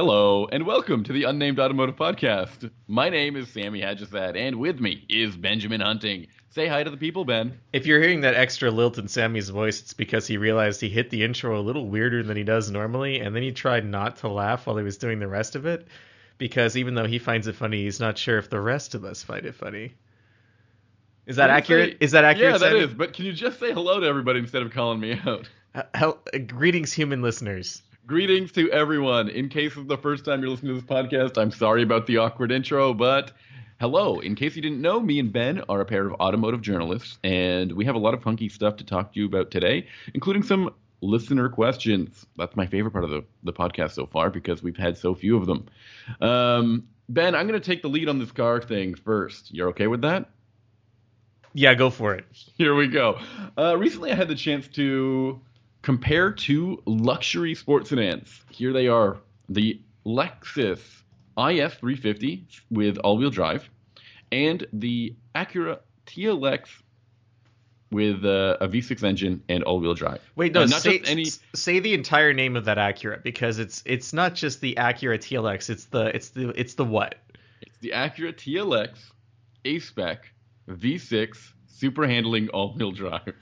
[0.00, 2.70] Hello, and welcome to the Unnamed Automotive Podcast.
[2.88, 6.28] My name is Sammy Haj-Assaad, and with me is Benjamin Hunting.
[6.48, 7.60] Say hi to the people, Ben.
[7.74, 11.10] If you're hearing that extra lilt in Sammy's voice, it's because he realized he hit
[11.10, 14.28] the intro a little weirder than he does normally, and then he tried not to
[14.28, 15.86] laugh while he was doing the rest of it,
[16.38, 19.22] because even though he finds it funny, he's not sure if the rest of us
[19.22, 19.92] find it funny.
[21.26, 21.90] Is that accurate?
[21.90, 22.52] say- Is that accurate?
[22.52, 22.80] Yeah, that Sammy?
[22.84, 22.94] is.
[22.94, 25.46] But can you just say hello to everybody instead of calling me out?
[25.74, 27.82] Uh, uh, greetings, human listeners.
[28.06, 29.28] Greetings to everyone.
[29.28, 32.16] In case it's the first time you're listening to this podcast, I'm sorry about the
[32.16, 33.32] awkward intro, but
[33.78, 34.20] hello.
[34.20, 37.70] In case you didn't know, me and Ben are a pair of automotive journalists, and
[37.72, 40.70] we have a lot of funky stuff to talk to you about today, including some
[41.02, 42.26] listener questions.
[42.36, 45.36] That's my favorite part of the, the podcast so far because we've had so few
[45.36, 45.66] of them.
[46.20, 49.52] Um, ben, I'm going to take the lead on this car thing first.
[49.54, 50.30] You're okay with that?
[51.52, 52.24] Yeah, go for it.
[52.56, 53.18] Here we go.
[53.58, 55.40] Uh, recently, I had the chance to
[55.82, 58.42] compare to luxury sports sedans.
[58.50, 60.80] Here they are the Lexus
[61.38, 63.68] IS 350 with all wheel drive
[64.32, 66.68] and the Acura TLX
[67.90, 70.20] with uh, a V6 engine and all wheel drive.
[70.36, 71.26] Wait, no, not say, just any.
[71.54, 75.70] say the entire name of that Acura because it's it's not just the Acura TLX.
[75.70, 77.16] It's the it's the it's the what?
[77.62, 78.90] It's the Acura TLX
[79.64, 80.30] A spec
[80.68, 83.34] V6 super handling all wheel drive.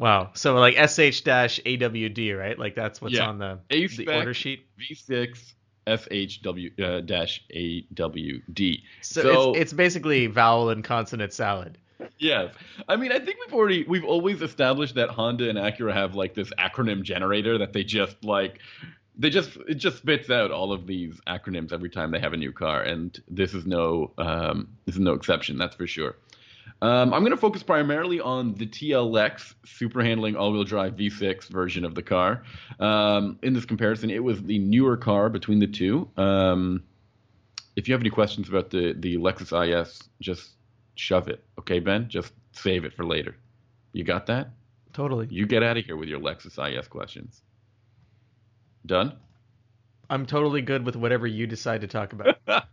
[0.00, 0.30] Wow.
[0.32, 2.58] So like SH dash AWD, right?
[2.58, 3.28] Like that's what's Yeah.
[3.28, 4.66] on the, the order sheet.
[4.80, 5.52] V6
[5.86, 8.82] SHW uh, dash AWD.
[9.02, 11.76] So, So- it's, it's basically vowel and consonant salad.
[12.18, 12.54] Yes,
[12.88, 16.32] I mean I think we've already we've always established that Honda and Acura have like
[16.34, 18.58] this acronym generator that they just like
[19.18, 22.38] they just it just spits out all of these acronyms every time they have a
[22.38, 25.58] new car, and this is no um, this is no exception.
[25.58, 26.16] That's for sure.
[26.82, 31.84] Um, I'm going to focus primarily on the TLX super handling all-wheel drive V6 version
[31.84, 32.42] of the car.
[32.78, 36.08] Um, in this comparison, it was the newer car between the two.
[36.16, 36.82] Um,
[37.76, 40.50] if you have any questions about the the Lexus IS, just
[40.94, 42.08] shove it, okay, Ben?
[42.08, 43.36] Just save it for later.
[43.92, 44.50] You got that?
[44.92, 45.28] Totally.
[45.30, 47.42] You get out of here with your Lexus IS questions.
[48.86, 49.14] Done?
[50.08, 52.36] I'm totally good with whatever you decide to talk about.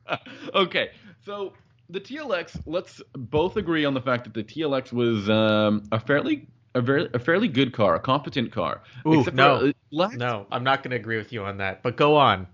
[0.55, 0.89] okay,
[1.23, 1.53] so
[1.89, 2.61] the TLX.
[2.65, 7.09] Let's both agree on the fact that the TLX was um, a fairly a very
[7.13, 8.81] a fairly good car, a competent car.
[9.05, 9.71] Ooh, Except no.
[9.91, 11.83] lacked- no, I'm not going to agree with you on that.
[11.83, 12.47] But go on.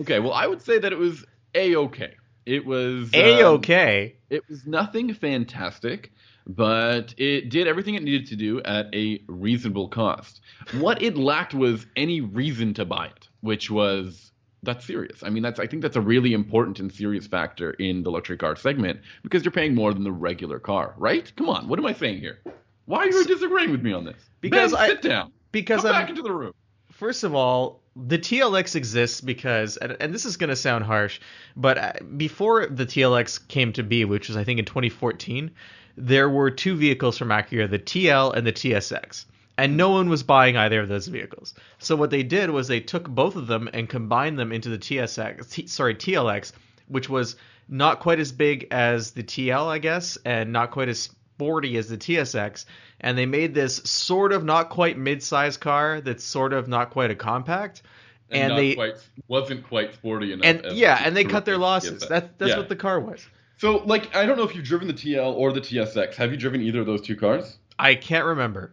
[0.00, 2.14] Okay, well, I would say that it was a okay.
[2.44, 4.16] It was A um, okay.
[4.30, 6.12] It was nothing fantastic,
[6.46, 10.40] but it did everything it needed to do at a reasonable cost.
[10.74, 14.30] What it lacked was any reason to buy it, which was
[14.62, 15.22] that's serious.
[15.22, 18.36] I mean, that's I think that's a really important and serious factor in the luxury
[18.36, 21.30] car segment because you're paying more than the regular car, right?
[21.36, 22.40] Come on, what am I saying here?
[22.86, 24.16] Why are you disagreeing with me on this?
[24.40, 25.32] Because ben, I- sit down.
[25.52, 26.52] Because Come I'm back into the room.
[26.92, 31.20] First of all, the TLX exists because, and, and this is going to sound harsh,
[31.56, 35.50] but uh, before the TLX came to be, which was I think in 2014,
[35.96, 39.24] there were two vehicles from Acura, the TL and the TSX.
[39.58, 41.54] And no one was buying either of those vehicles.
[41.78, 44.78] So what they did was they took both of them and combined them into the
[44.78, 46.52] TSX, T, sorry, TLX,
[46.88, 47.36] which was
[47.68, 51.88] not quite as big as the TL, I guess, and not quite as sporty as
[51.88, 52.66] the TSX.
[53.00, 57.10] And they made this sort of not quite mid-sized car that's sort of not quite
[57.10, 57.82] a compact.
[58.30, 58.94] And, not they quite,
[59.28, 60.44] wasn't quite sporty enough.
[60.44, 62.02] and yeah, and they cut their losses.
[62.02, 62.08] TSX.
[62.08, 62.58] That, that's Yeah.
[62.58, 63.26] what the car was.
[63.58, 66.14] So, like, I don't know if you've driven the TL or the TSX.
[66.16, 67.56] Have you driven either of those two cars?
[67.78, 68.72] I can't remember.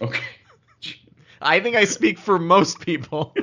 [0.00, 0.24] Okay.
[1.42, 3.34] I think I speak for most people.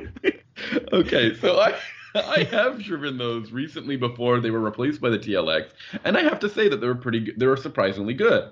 [0.92, 1.74] okay, so I
[2.14, 5.70] I have driven those recently before they were replaced by the TLX,
[6.04, 7.38] and I have to say that they were pretty good.
[7.38, 8.50] They were surprisingly good.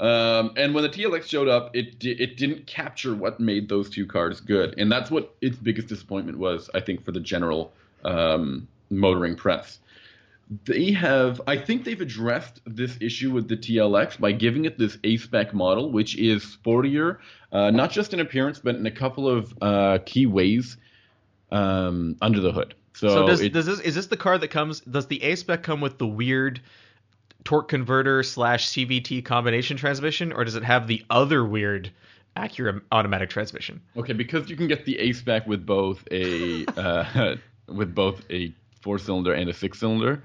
[0.00, 3.90] Um, and when the TLX showed up, it di- it didn't capture what made those
[3.90, 7.72] two cars good, and that's what its biggest disappointment was, I think, for the general
[8.04, 9.80] um, motoring press.
[10.64, 14.96] They have, I think, they've addressed this issue with the TLX by giving it this
[15.04, 17.18] A spec model, which is sportier,
[17.52, 20.78] uh, not just in appearance, but in a couple of uh, key ways
[21.50, 22.74] um, under the hood.
[22.94, 24.80] So, So does, it- does this is this the car that comes?
[24.80, 26.60] Does the A spec come with the weird
[27.44, 31.92] torque converter slash CVT combination transmission, or does it have the other weird
[32.36, 33.80] Acura automatic transmission?
[33.96, 37.36] okay because you can get the A spec with both a uh,
[37.68, 40.22] with both a four cylinder and a six cylinder.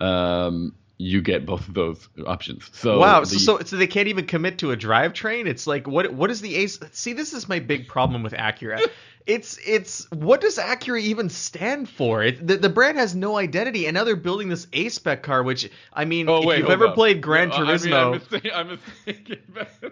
[0.00, 2.70] Um, you get both of those options.
[2.72, 5.46] So wow, the- so, so so they can't even commit to a drivetrain.
[5.46, 6.78] It's like what what is the Ace?
[6.92, 8.80] See, this is my big problem with Acura.
[9.26, 12.22] it's it's what does Acura even stand for?
[12.22, 15.42] It, the, the brand has no identity, and now they're building this A spec car.
[15.42, 16.94] Which I mean, Oh if wait, you've ever on.
[16.94, 19.38] played Gran No, I mean, Turismo, I'm, mistaken, I'm mistaken.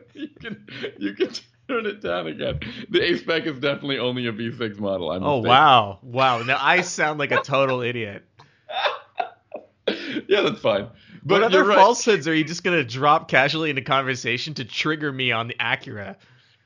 [0.14, 0.66] you can
[0.99, 1.31] you can
[1.69, 2.61] Turn it down again.
[2.91, 5.11] The A spec is definitely only a V6 model.
[5.11, 5.49] I'm Oh mistaken.
[5.49, 6.43] wow, wow!
[6.43, 8.25] Now I sound like a total idiot.
[10.29, 10.88] yeah, that's fine.
[11.25, 11.76] But what other right.
[11.76, 16.17] falsehoods are you just gonna drop casually into conversation to trigger me on the Acura?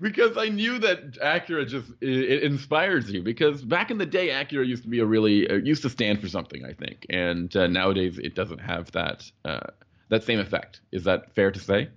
[0.01, 3.23] Because I knew that Acura just it, it inspires you.
[3.23, 6.21] Because back in the day, Acura used to be a really uh, used to stand
[6.21, 9.61] for something, I think, and uh, nowadays it doesn't have that uh,
[10.09, 10.81] that same effect.
[10.93, 11.89] Is that fair to say?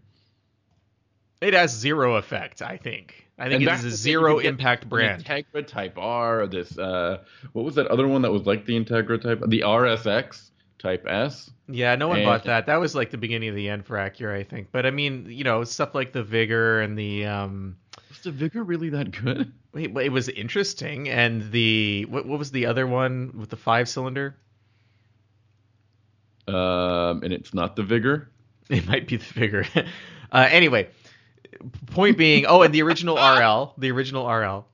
[1.42, 2.62] It has zero effect.
[2.62, 3.26] I think.
[3.38, 5.24] I think And it back a in the day, zero you could get impact brand.
[5.24, 7.20] Integra Type R, this uh,
[7.54, 11.50] what was that other one that was like the Integra Type, the RSX Type S.
[11.70, 12.66] Yeah, no one And- bought that.
[12.66, 14.68] That was like the beginning of the end for Acura, I think.
[14.72, 17.78] But I mean, you know, stuff like the Vigor and the um,
[18.10, 19.54] Was the Vigor really that good?
[19.74, 23.88] it, it was interesting, and the what, what was the other one with the five
[23.88, 24.36] cylinder?
[26.48, 28.30] Um, and it's not the Vigor.
[28.70, 29.66] It might be the Vigor.
[30.32, 30.90] uh, anyway,
[31.88, 34.66] point being, oh, and the original RL, the original RL.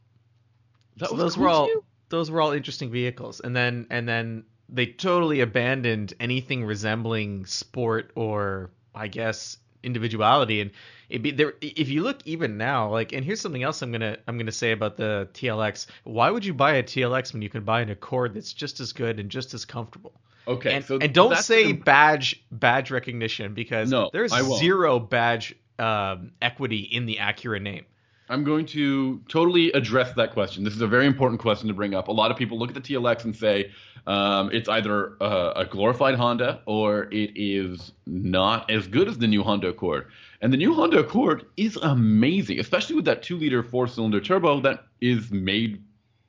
[0.98, 1.84] That So those cool were all to you?
[2.10, 8.12] those were all interesting vehicles, and then and then they totally abandoned anything resembling sport
[8.16, 10.62] or I guess individuality.
[10.62, 10.72] And
[11.10, 14.18] it be there if you look even now, like and here's something else I'm gonna
[14.28, 15.88] I'm gonna say about the TLX.
[16.04, 18.94] Why would you buy a TLX when you can buy an Accord that's just as
[18.94, 20.14] good and just as comfortable?
[20.48, 25.56] Okay, and, so and don't say the- badge badge recognition because No, there's zero badge
[25.80, 27.86] um, equity in the Acura name.
[28.28, 30.64] I'm going to totally address that question.
[30.64, 32.08] This is a very important question to bring up.
[32.08, 33.72] A lot of people look at the TLX and say
[34.08, 39.28] um, it's either uh, a glorified Honda or it is not as good as the
[39.28, 40.08] new Honda Accord.
[40.42, 45.32] And the new Honda Accord is amazing, especially with that two-liter four-cylinder turbo that is
[45.32, 45.84] made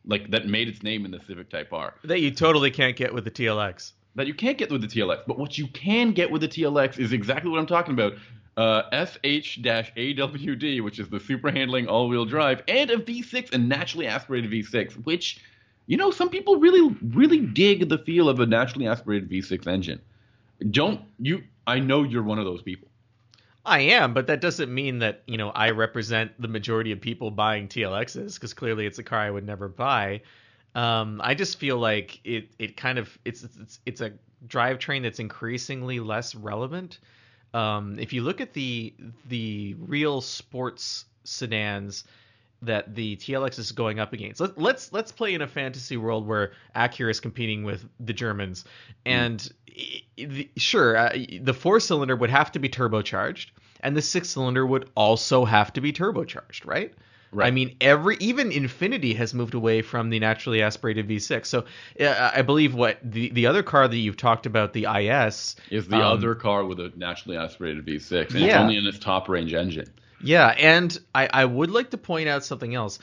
[0.08, 1.94] like that made its name in the Civic Type R.
[2.04, 3.92] That you totally can't get with the TLX.
[4.14, 5.22] that you can't get with the TLX.
[5.26, 8.14] But what you can get with the TLX is exactly what I'm talking about.
[8.56, 14.50] Uh, SH-AWD, which is the super handling all-wheel drive, and a V6, a naturally aspirated
[14.50, 15.40] V6, which,
[15.86, 20.00] you know, some people really, really dig the feel of a naturally aspirated V6 engine.
[20.70, 21.42] Don't you?
[21.66, 22.88] I know you're one of those people.
[23.66, 27.30] I am, but that doesn't mean that you know I represent the majority of people
[27.30, 30.22] buying TLXs because clearly it's a car I would never buy.
[30.76, 34.12] Um, I just feel like it it kind of it's it's it's a
[34.46, 37.00] drivetrain that's increasingly less relevant.
[37.54, 38.94] Um, if you look at the
[39.28, 42.04] the real sports sedans
[42.62, 44.40] that the TLX is going up against.
[44.40, 48.64] Let, let's let's play in a fantasy world where Acura is competing with the Germans,
[49.04, 53.48] and i- the, sure, uh, the four cylinder would have to be turbocharged,
[53.80, 56.94] and the six cylinder would also have to be turbocharged, right?
[57.36, 57.48] Right.
[57.48, 61.44] I mean, every even Infiniti has moved away from the naturally aspirated V6.
[61.44, 61.66] So
[62.00, 65.86] uh, I believe what the the other car that you've talked about, the IS, Is
[65.86, 69.28] the Um, other car with a naturally aspirated V6, and it's only in its top
[69.28, 69.92] range engine.
[70.22, 72.98] Yeah, and I, I would like to point out something else.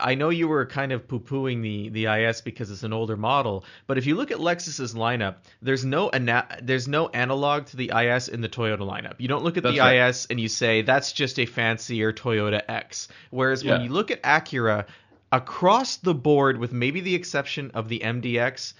[0.00, 3.64] I know you were kind of poo-pooing the, the IS because it's an older model,
[3.86, 7.92] but if you look at Lexus's lineup, there's no ana- there's no analog to the
[7.94, 9.14] IS in the Toyota lineup.
[9.18, 10.08] You don't look at That's the right.
[10.08, 13.08] IS and you say that's just a fancier Toyota X.
[13.30, 14.86] Whereas when you look at Acura,
[15.32, 18.74] across the board, with maybe the exception of the MDX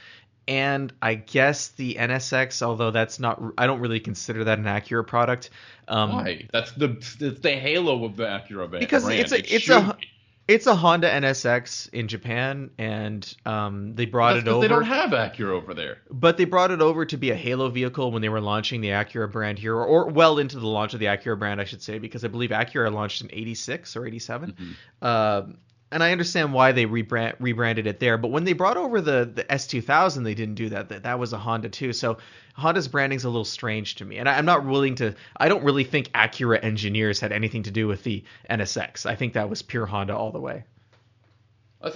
[0.48, 5.06] and I guess the NSX, although that's not, I don't really consider that an Acura
[5.06, 5.50] product.
[5.88, 6.46] Um, Why?
[6.52, 6.90] That's the
[7.20, 10.06] it's the halo of the Acura ba- Because it's a- It it's a- be.
[10.48, 14.60] It's a Honda NSX in Japan, and um, they brought That's it over.
[14.60, 15.98] they don't have Acura over there.
[16.08, 18.90] but they brought it over to be a Halo vehicle when they were launching the
[18.90, 21.98] Acura brand here, or well into the launch of the Acura brand, I should say,
[21.98, 24.52] because I believe Acura launched in '86 or '87.
[24.52, 25.04] Mm-hmm.
[25.04, 25.58] Um
[25.96, 29.30] and I understand why they rebrand, rebranded it there, but when they brought over the,
[29.34, 30.90] the S2000, they didn't do that.
[30.90, 31.04] that.
[31.04, 31.94] That was a Honda too.
[31.94, 32.18] So
[32.52, 35.14] Honda's branding's a little strange to me, and I, I'm not willing to.
[35.38, 39.06] I don't really think Acura engineers had anything to do with the NSX.
[39.06, 40.64] I think that was pure Honda all the way.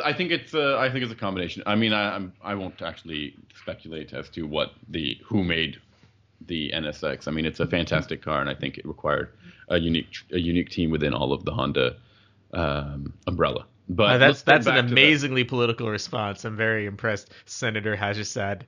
[0.03, 1.63] I think it's uh, I think it's a combination.
[1.67, 5.79] I mean, I, I'm I won't actually speculate as to what the who made
[6.47, 7.29] the NSX.
[7.29, 9.35] I mean, it's a fantastic car, and I think it required
[9.69, 11.97] a unique a unique team within all of the Honda
[12.55, 13.67] um, umbrella.
[13.93, 16.45] But Uh, that's that's an back to the- amazingly political response.
[16.45, 18.65] I'm very impressed, Senator Haj-Assaad.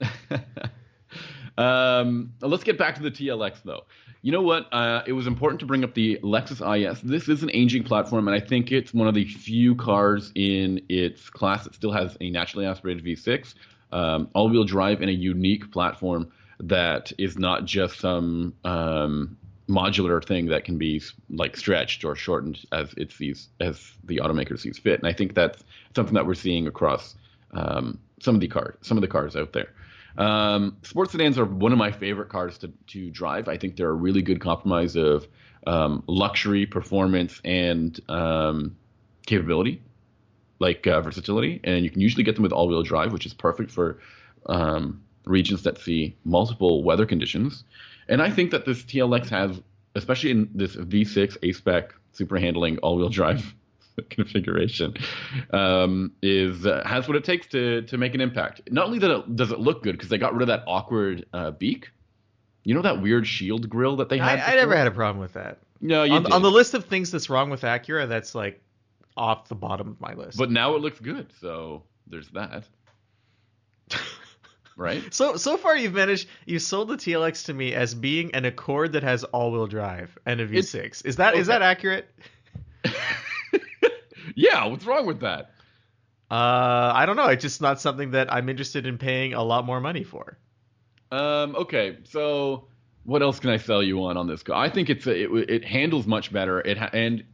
[1.58, 3.84] um, let's get back to the TLX though.
[4.22, 4.66] You know what?
[4.70, 7.00] Uh, it was important to bring up the Lexus IS.
[7.00, 10.82] This is an aging platform, and I think it's one of the few cars in
[10.90, 13.54] its class that still has a naturally aspirated V6,
[13.92, 19.38] um, all-wheel drive, and a unique platform that is not just some um,
[19.70, 21.00] modular thing that can be
[21.30, 24.98] like stretched or shortened as it sees as the automaker sees fit.
[24.98, 25.62] And I think that's
[25.94, 27.14] something that we're seeing across
[27.52, 29.72] um, some of the cars, some of the cars out there.
[30.18, 33.48] Um, sports sedans are one of my favorite cars to, to drive.
[33.48, 35.26] I think they're a really good compromise of
[35.66, 38.76] um, luxury, performance, and um,
[39.26, 39.80] capability,
[40.58, 41.60] like uh, versatility.
[41.64, 43.98] And you can usually get them with all-wheel drive, which is perfect for
[44.46, 47.64] um, regions that see multiple weather conditions.
[48.10, 49.62] And I think that this TLX has,
[49.94, 53.54] especially in this V6 A-Spec super handling all-wheel drive
[54.10, 54.94] configuration
[55.52, 58.62] um, is uh, has what it takes to to make an impact.
[58.70, 61.24] Not only that it, does it look good because they got rid of that awkward
[61.32, 61.90] uh, beak.
[62.64, 64.40] You know that weird shield grill that they had.
[64.40, 65.58] I, I never had a problem with that.
[65.80, 66.32] No, you On, did.
[66.32, 68.60] on the list of things that's wrong with Acura, that's like
[69.16, 70.36] off the bottom of my list.
[70.36, 72.64] But now it looks good, so there's that.
[74.80, 75.12] Right?
[75.14, 78.92] so so far you've managed you sold the TLX to me as being an Accord
[78.92, 81.06] that has all-wheel drive and a V6.
[81.06, 81.58] is that is okay.
[81.58, 82.10] that accurate?
[84.34, 85.52] yeah, what's wrong with that?
[86.30, 87.26] Uh, I don't know.
[87.26, 90.38] It's just not something that I'm interested in paying a lot more money for.
[91.10, 92.68] Um, okay, so
[93.02, 94.56] what else can I sell you on on this car?
[94.56, 96.60] I think it's a, it, it handles much better.
[96.60, 97.24] It ha- and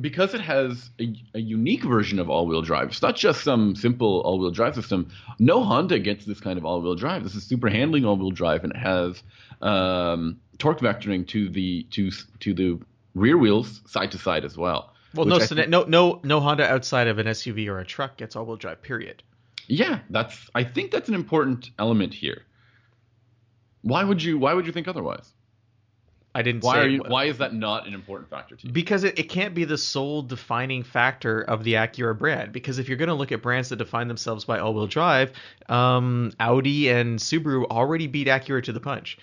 [0.00, 2.88] because it has a, a unique version of all-wheel drive.
[2.88, 5.10] It's not just some simple all-wheel drive system.
[5.38, 7.22] No Honda gets this kind of all-wheel drive.
[7.22, 9.22] This is super handling all-wheel drive, and it has
[9.62, 12.10] um, torque vectoring to the to
[12.40, 12.80] to the
[13.14, 14.92] rear wheels side to side as well.
[15.14, 18.34] Well, no, think- no, no, no Honda outside of an SUV or a truck gets
[18.34, 18.82] all-wheel drive.
[18.82, 19.22] Period.
[19.68, 20.50] Yeah, that's.
[20.54, 22.42] I think that's an important element here.
[23.82, 24.38] Why would you?
[24.38, 25.33] Why would you think otherwise?
[26.36, 27.02] I didn't Why say are you?
[27.06, 28.72] Why is that not an important factor to you?
[28.72, 32.52] Because it, it can't be the sole defining factor of the Acura brand.
[32.52, 35.32] Because if you're going to look at brands that define themselves by all-wheel drive,
[35.68, 39.16] um, Audi and Subaru already beat Acura to the punch,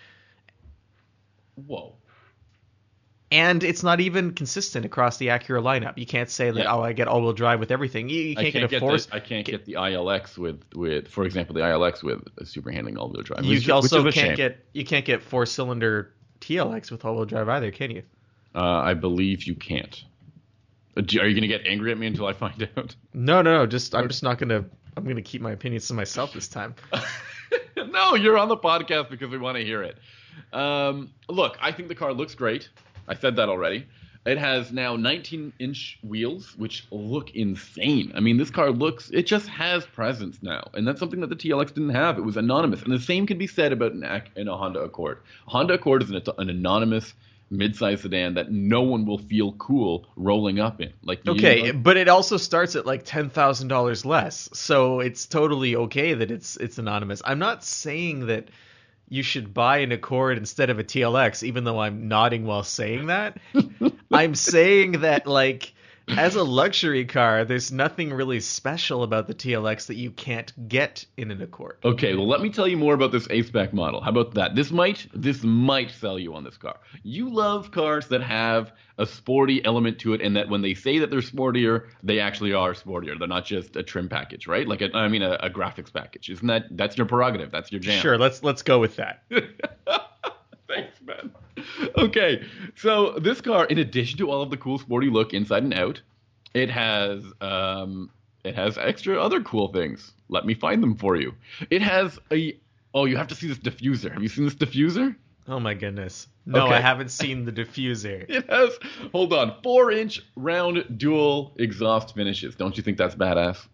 [1.68, 1.96] Whoa.
[3.30, 5.98] and it's not even consistent across the Acura lineup.
[5.98, 6.74] You can't say that Yeah.
[6.74, 8.08] oh, I get all-wheel drive with everything.
[8.08, 9.08] You, you can't, I can't get a get force.
[9.08, 12.72] the, I can't get the ILX with with for example the ILX with a super
[12.72, 13.44] handling all-wheel drive.
[13.44, 17.72] You which, also which can't get you can't get four-cylinder TLX with all-wheel drive either,
[17.72, 18.04] can you?
[18.54, 20.04] Uh, I believe you can't.
[20.98, 22.96] Uh, Are you going to get angry at me until I find out?
[23.14, 23.66] No, no, no.
[23.66, 24.66] Just I'm just not gonna.
[24.98, 26.76] I'm gonna keep my opinions to myself this time.
[27.78, 29.98] no, you're on the podcast because we want to hear it.
[30.54, 32.70] Um, look, I think the car looks great.
[33.08, 33.88] I said that already.
[34.26, 38.12] It has now 19 inch wheels, which look insane.
[38.14, 40.70] I mean, this car looks, it just has presence now.
[40.76, 42.20] And that's something that the TLX didn't have.
[42.20, 42.84] It was anonymous.
[42.84, 45.22] And the same can be said about an, Ac- in a Honda Accord.
[45.48, 47.16] Honda Accord is an, an anonymous
[47.50, 50.94] mid-size sedan that no one will feel cool rolling up in.
[51.04, 55.26] Like you- Okay, but it also starts at like ten thousand dollars less, so it's
[55.26, 57.22] totally okay that it's it's anonymous.
[57.26, 58.50] I'm not saying that
[59.12, 63.08] you should buy an Accord instead of a TLX, even though I'm nodding while saying
[63.08, 63.38] that.
[64.12, 65.74] I'm saying that like
[66.08, 71.06] as a luxury car, there's nothing really special about the TLX that you can't get
[71.18, 71.78] in an Accord.
[71.84, 74.02] Okay, well, let me tell you more about this A-Spec model.
[74.02, 74.56] How about that?
[74.56, 76.78] This might this might sell you on this car.
[77.04, 81.00] You love cars that have a sporty element to it, and that when they say
[81.00, 83.18] that they're sportier, they actually are sportier.
[83.18, 84.68] They're not just a trim package, right?
[84.68, 86.30] Like, a, I mean, a, a graphics package.
[86.30, 87.52] Isn't that that's your prerogative?
[87.52, 88.02] That's your jam.
[88.02, 89.24] Sure, let's let's go with that.
[90.74, 91.32] Thanks, man.
[91.98, 92.44] Okay,
[92.76, 96.02] so this car, in addition to all of the cool sporty look inside and out,
[96.54, 98.10] it has um,
[98.44, 100.14] it has extra other cool things.
[100.30, 101.34] Let me find them for you.
[101.70, 102.58] It has a
[102.94, 104.12] oh, you have to see this diffuser.
[104.14, 105.16] Have you seen this diffuser?
[105.48, 106.28] Oh my goodness.
[106.46, 106.76] No, Okay.
[106.76, 108.26] I haven't seen the diffuser.
[108.30, 108.78] It has
[109.12, 112.56] hold on, four inch round dual exhaust finishes.
[112.56, 113.68] Don't you think that's badass?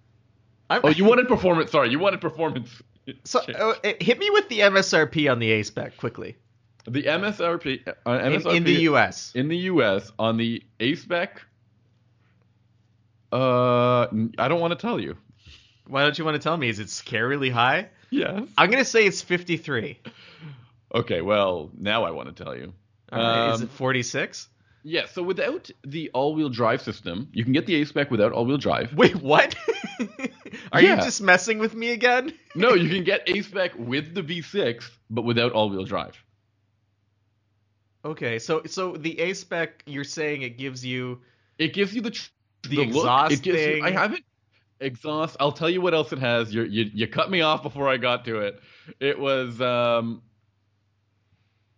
[0.70, 1.72] I'm, Oh, you wanted performance.
[1.72, 2.82] Sorry, you wanted performance.
[3.24, 6.36] So uh, hit me with the MSRP on the A spec quickly.
[6.88, 9.32] The MSRP, uh, In, MSRP in the US.
[9.36, 10.12] in the U.S.
[10.18, 11.42] on the A spec.
[13.32, 15.18] Uh, I don't want to tell you.
[15.88, 16.70] Why don't you want to tell me?
[16.70, 17.90] Is it scarily high?
[18.10, 18.42] Yes.
[18.58, 20.00] I'm gonna say it's 53.
[20.96, 21.22] Okay.
[21.22, 22.74] Well, now I want to tell you.
[23.12, 24.48] Right, is Um, it 46?
[24.84, 25.06] Yeah.
[25.08, 28.94] So without the all-wheel drive system, you can get the A spec without all-wheel drive.
[28.94, 29.56] Wait, what?
[30.72, 32.34] Are you just messing with me again?
[32.56, 36.22] No, you can get A spec with the V6, but without all-wheel drive.
[38.06, 41.20] Okay, so so the A spec, you're saying it gives you
[41.58, 42.30] It gives you the tr-
[42.70, 42.88] The look.
[42.88, 44.24] exhaust It gives you- I haven't
[44.80, 45.36] exhaust.
[45.40, 46.54] I'll tell you what else it has.
[46.54, 48.62] You you you cut me off before I got to it.
[49.00, 50.22] It was um.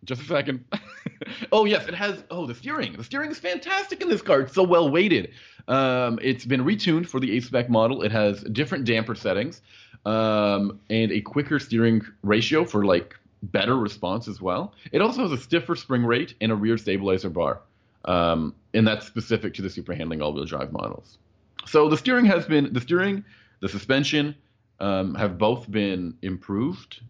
[0.04, 0.64] Just a second.
[1.52, 2.24] oh yes, it has.
[2.30, 2.94] Oh, the steering.
[2.96, 4.40] The steering is fantastic in this car.
[4.40, 5.32] It's so well weighted.
[5.68, 8.02] Um, it's been retuned for the A spec model.
[8.02, 9.60] It has different damper settings,
[10.06, 14.72] um, and a quicker steering ratio for like better response as well.
[14.92, 17.60] It also has a stiffer spring rate and a rear stabilizer bar,
[18.04, 21.18] um, and that's specific to the super handling all-wheel drive models.
[21.66, 23.24] So the steering has been the steering,
[23.60, 24.34] the suspension
[24.78, 27.00] um, have both been improved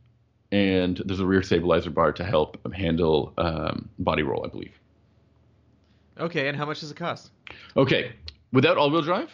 [0.52, 4.75] and there's a rear stabilizer bar to help handle um, body roll, I believe.
[6.18, 7.30] Okay, and how much does it cost?
[7.76, 8.12] Okay,
[8.52, 9.30] without all-wheel drive,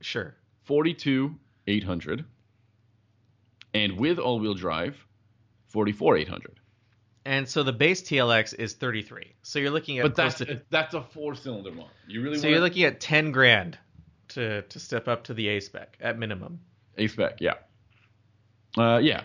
[0.00, 0.34] Sure.
[0.64, 1.34] forty-two
[1.66, 2.24] eight hundred,
[3.74, 4.96] and with all-wheel drive,
[5.68, 6.58] forty-four eight hundred.
[7.24, 9.34] And so the base TLX is 33.
[9.42, 11.90] So you're looking at But that's to, that's a four-cylinder one.
[12.06, 13.76] You really so want you're looking at 10 grand
[14.28, 16.60] to to step up to the A spec at minimum.
[16.96, 17.54] a spec, yeah,
[18.78, 19.22] uh, yeah.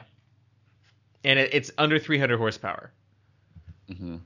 [1.23, 2.91] And it, it's under 300 horsepower.
[3.87, 4.17] hmm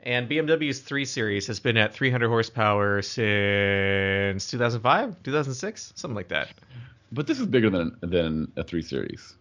[0.00, 6.48] And BMW's 3 Series has been at 300 horsepower since 2005, 2006, something like that.
[7.12, 9.34] But this is bigger than than a three series.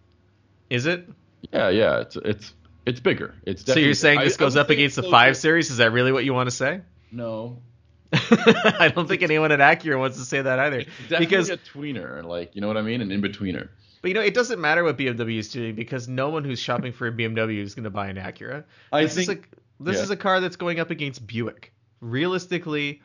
[0.69, 1.07] Is it?
[1.51, 1.99] Yeah, yeah.
[2.01, 2.53] It's it's
[2.85, 3.33] it's bigger.
[3.45, 5.69] It's So you're saying this I goes would up against the 5 closer- Series?
[5.71, 6.81] Is that really what you want to say?
[7.11, 7.61] No,
[8.13, 10.83] I don't think anyone at Acura wants to say that either.
[10.83, 12.23] definitely Because a tweener.
[12.23, 13.69] Like you know what I mean, an in betweener.
[14.01, 16.91] But you know, it doesn't matter what BMW is doing because no one who's shopping
[16.93, 18.63] for a BMW is going to buy an Acura.
[18.91, 20.03] I this think- is a, this yeah.
[20.03, 21.73] is a car that's going up against Buick.
[21.99, 23.01] Realistically,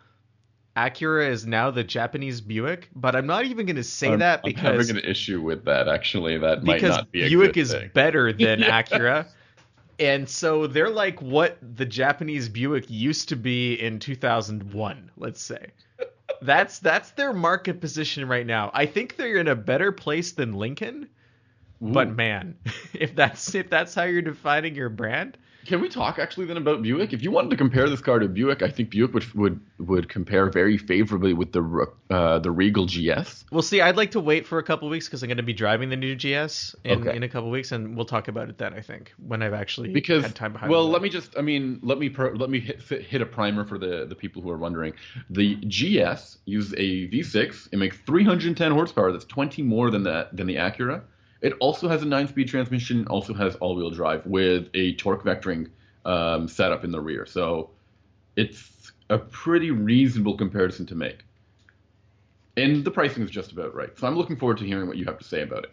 [0.77, 4.43] Acura is now the Japanese Buick, but I'm not even going to say I'm, that
[4.43, 5.89] because I'm having an issue with that.
[5.89, 7.91] Actually, that might not be a Buick is thing.
[7.93, 8.83] better than Yeah.
[8.83, 9.27] Acura.
[9.99, 15.67] And so they're like what the Japanese Buick used to be in 2001, let's say.
[16.41, 18.71] That's that's their market position right now.
[18.75, 21.09] I think they're in a better place than Lincoln.
[21.81, 22.57] But man,
[22.95, 26.83] if that's if that's how you're defining your brand, Can we talk actually then about
[26.83, 27.13] Buick?
[27.13, 30.09] If you wanted to compare this car to Buick, I think Buick would would, would
[30.09, 33.45] compare very favorably with the uh, the Regal GS.
[33.53, 33.81] we'll see.
[33.81, 35.97] I'd like to wait for a couple weeks because I'm going to be driving the
[35.97, 37.17] new GS in, Okay.
[37.17, 38.75] in a couple weeks, and we'll talk about it then.
[38.75, 40.71] I think when I've actually because had time behind.
[40.71, 43.27] well the let me just i mean let me pro, let me hit, hit a
[43.27, 44.93] primer for the the people who are wondering
[45.31, 50.47] the gs uses a v6 it makes 310 horsepower that's 20 more than that than
[50.47, 51.03] the acura
[51.43, 55.69] it also has a 9-speed transmission also has all-wheel drive with a torque vectoring
[56.05, 57.71] um, setup in the rear so
[58.37, 61.25] it's a pretty reasonable comparison to make
[62.57, 65.05] and the pricing is just about right so i'm looking forward to hearing what you
[65.05, 65.73] have to say about it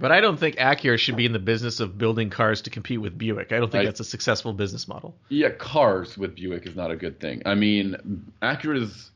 [0.00, 3.00] But I don't think Acura should be in the business of building cars to compete
[3.00, 3.52] with Buick.
[3.52, 5.14] I don't think I- that's a successful business model.
[5.28, 7.42] Yeah, cars with Buick is not a good thing.
[7.46, 7.94] I mean,
[8.42, 9.12] Acura's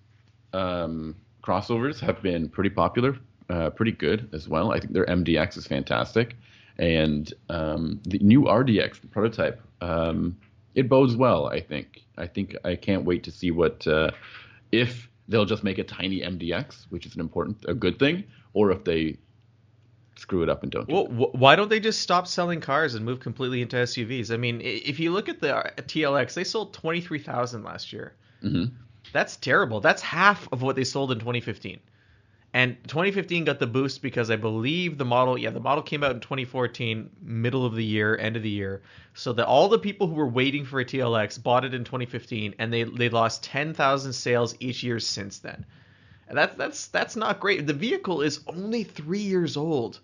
[0.52, 3.16] um, crossovers have been pretty popular,
[3.50, 4.72] uh, pretty good as well.
[4.72, 6.36] I think their MDX is fantastic,
[6.78, 10.36] and um, the new RDX, the prototype, um,
[10.74, 11.46] it bodes well.
[11.46, 12.04] I think.
[12.16, 14.10] I think I can't wait to see what uh,
[14.72, 18.70] if they'll just make a tiny MDX, which is an important, a good thing, or
[18.70, 19.18] if they
[20.16, 20.88] screw it up and don't.
[20.88, 21.34] do Well, that.
[21.36, 24.32] why don't they just stop selling cars and move completely into SUVs?
[24.32, 28.14] I mean, if you look at the uh, TLX, they sold 23,000 last year.
[28.42, 28.72] Mhm.
[29.12, 29.80] That's terrible.
[29.80, 31.78] That's half of what they sold in 2015.
[32.54, 36.12] And 2015 got the boost because I believe the model, yeah, the model came out
[36.12, 38.80] in 2014, middle of the year, end of the year,
[39.12, 42.54] so that all the people who were waiting for a TLX bought it in 2015,
[42.58, 45.66] and they they lost 10,000 sales each year since then.
[46.28, 47.66] And that's that's that's not great.
[47.66, 50.00] The vehicle is only three years old,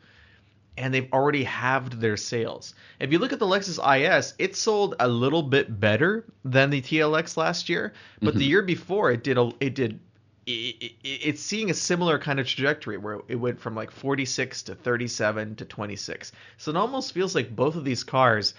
[0.77, 2.75] and they've already halved their sales.
[3.01, 6.83] If you look at the Lexus IS, it sold a little bit better than the
[6.83, 8.51] TLX last year, but the mm-hmm.
[8.51, 9.99] year before it did a, it did
[10.47, 15.57] it's seeing a similar kind of trajectory where it went from like 46 to 37
[15.57, 16.33] to 26.
[16.59, 18.55] So it almost feels like both of these cars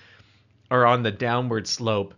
[0.71, 2.13] are on the downward slope,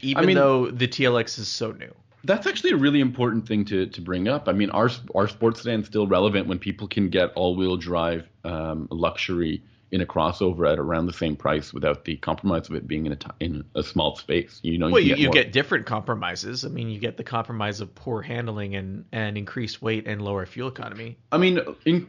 [0.00, 1.92] even mean- though the TLX is so new.
[2.24, 4.48] That's actually a really important thing to, to bring up.
[4.48, 8.28] I mean, our our sports sedan is still relevant when people can get all-wheel drive
[8.44, 9.60] um, luxury
[9.92, 13.12] in a crossover at around the same price without the compromise of it being in
[13.12, 14.58] a, t- in a small space.
[14.62, 16.64] You know, Well, you, you get different compromises.
[16.64, 20.46] I mean, you get the compromise of poor handling and, and increased weight and lower
[20.46, 21.18] fuel economy.
[21.30, 22.08] I mean, in,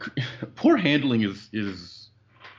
[0.56, 2.08] poor handling is is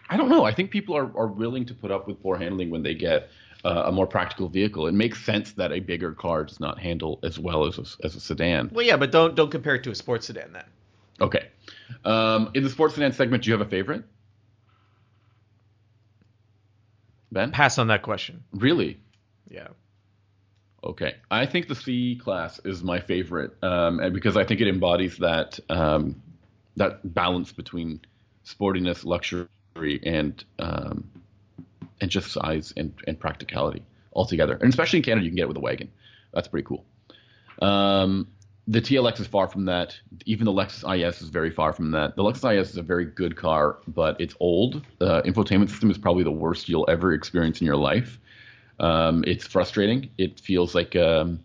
[0.10, 0.46] I don't know.
[0.46, 3.30] I think people are, are willing to put up with poor handling when they get
[3.64, 4.86] uh, a more practical vehicle.
[4.86, 8.16] It makes sense that a bigger car does not handle as well as a, as
[8.16, 8.70] a sedan.
[8.72, 10.66] Well, yeah, but don't don't compare it to a sports sedan then.
[11.20, 11.48] Okay.
[12.04, 14.04] Um, in the sports sedan segment, do you have a favorite?
[17.36, 17.52] Ben?
[17.52, 18.46] Pass on that question.
[18.54, 18.98] Really?
[19.50, 19.68] Yeah.
[20.82, 21.16] Okay.
[21.30, 25.60] I think the C class is my favorite, um, because I think it embodies that
[25.70, 26.22] um,
[26.78, 28.00] that balance between
[28.46, 29.50] sportiness, luxury,
[30.04, 31.10] and um,
[32.00, 34.54] and just size and, and practicality altogether.
[34.54, 35.92] And especially in Canada, you can get it with a wagon.
[36.34, 36.86] That's pretty cool.
[37.62, 38.30] Um,
[38.68, 39.96] the TLX is far from that.
[40.26, 42.16] Even the Lexus IS is very far from that.
[42.16, 44.84] The Lexus IS is a very good car, but it's old.
[45.00, 48.20] The infotainment system is probably the worst you'll ever experience in your life.
[48.80, 50.10] Um, it's frustrating.
[50.18, 51.40] It feels like um,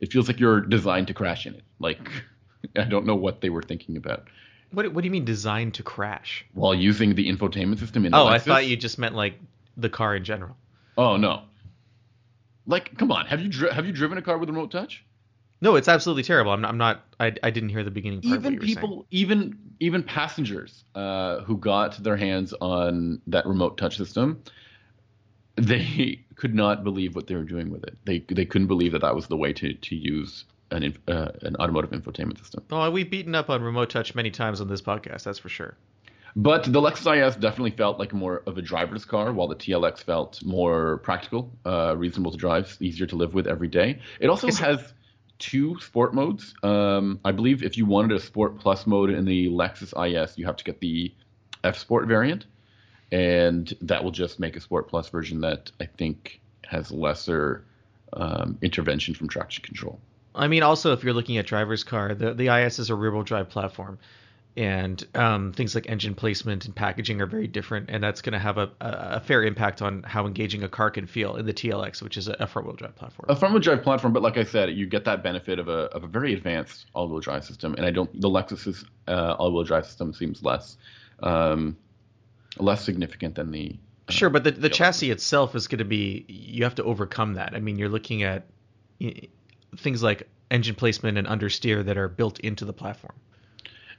[0.00, 1.62] it feels like you're designed to crash in it.
[1.78, 2.10] Like
[2.76, 4.26] I don't know what they were thinking about
[4.72, 6.44] What what do you mean designed to crash?
[6.54, 9.38] while using the infotainment system in the Oh, I thought you just meant like
[9.76, 10.56] the car in general.
[10.98, 11.42] Oh no.
[12.66, 13.26] Like, come on.
[13.26, 15.04] Have you dri- have you driven a car with remote touch?
[15.60, 16.52] No, it's absolutely terrible.
[16.52, 16.70] I'm not.
[16.70, 18.36] I'm not I, I didn't hear the beginning part.
[18.36, 19.04] of what even people, saying.
[19.10, 24.42] even even passengers uh, who got their hands on that remote touch system,
[25.56, 27.96] they could not believe what they were doing with it.
[28.04, 31.56] They they couldn't believe that that was the way to to use an uh, an
[31.56, 32.64] automotive infotainment system.
[32.70, 35.22] Oh, we've beaten up on remote touch many times on this podcast.
[35.22, 35.76] That's for sure.
[36.36, 40.02] But the Lexus IS definitely felt like more of a driver's car, while the TLX
[40.02, 44.00] felt more practical, uh, reasonable to drive, easier to live with every day.
[44.18, 44.92] It also Is- has
[45.38, 46.54] two sport modes.
[46.62, 50.46] Um, I believe if you wanted a Sport Plus mode in the Lexus IS, you
[50.46, 51.12] have to get the
[51.62, 52.46] F Sport variant,
[53.12, 57.64] and that will just make a Sport Plus version that I think has lesser
[58.12, 60.00] um, intervention from traction control.
[60.34, 63.22] I mean, also if you're looking at driver's car, the the IS is a rear-wheel
[63.22, 63.98] drive platform,
[64.56, 68.38] and um, things like engine placement and packaging are very different, and that's going to
[68.38, 72.02] have a, a, fair impact on how engaging a car can feel in the TLX,
[72.02, 73.26] which is a, a front-wheel drive platform.
[73.28, 76.04] a front-wheel drive platform, but like I said, you get that benefit of a of
[76.04, 80.14] a very advanced all-wheel drive system, and I don't the Lexus's uh, all-wheel drive system
[80.14, 80.76] seems less
[81.20, 81.76] um,
[82.58, 83.76] less significant than the
[84.10, 84.72] Sure, but the, the TLX.
[84.74, 87.54] chassis itself is going to be you have to overcome that.
[87.54, 88.46] I mean, you're looking at
[89.76, 93.14] things like engine placement and understeer that are built into the platform.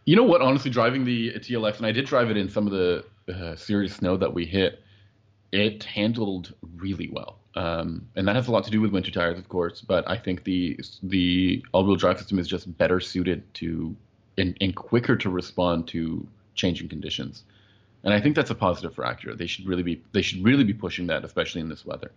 [0.05, 0.41] You know what?
[0.41, 3.95] Honestly, driving the TLX, and I did drive it in some of the uh, serious
[3.95, 4.83] snow that we hit,
[5.51, 7.39] it handled really well.
[7.55, 9.81] Um, and that has a lot to do with winter tires, of course.
[9.81, 13.95] But I think the the all-wheel drive system is just better suited to
[14.37, 17.43] and, and quicker to respond to changing conditions.
[18.03, 19.37] And I think that's a positive for Acura.
[19.37, 22.11] They should really be they should really be pushing that, especially in this weather.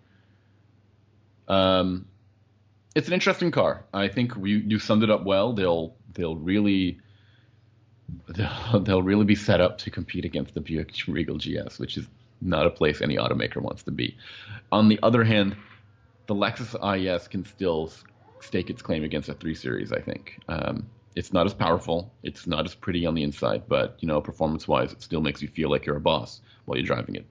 [1.46, 2.06] Um,
[2.94, 3.84] it's an interesting car.
[3.94, 5.52] I think you you summed it up well.
[5.52, 6.98] They'll they'll really
[8.28, 12.06] they'll, they'll really be set up to compete against the Buick Regal GS, which is
[12.40, 14.16] not a place any automaker wants to be.
[14.70, 15.56] On the other hand,
[16.26, 17.92] the Lexus IS can still
[18.40, 19.92] stake its claim against a 3 Series.
[19.92, 23.96] I think um, it's not as powerful, it's not as pretty on the inside, but
[24.00, 27.16] you know, performance-wise, it still makes you feel like you're a boss while you're driving
[27.16, 27.26] it.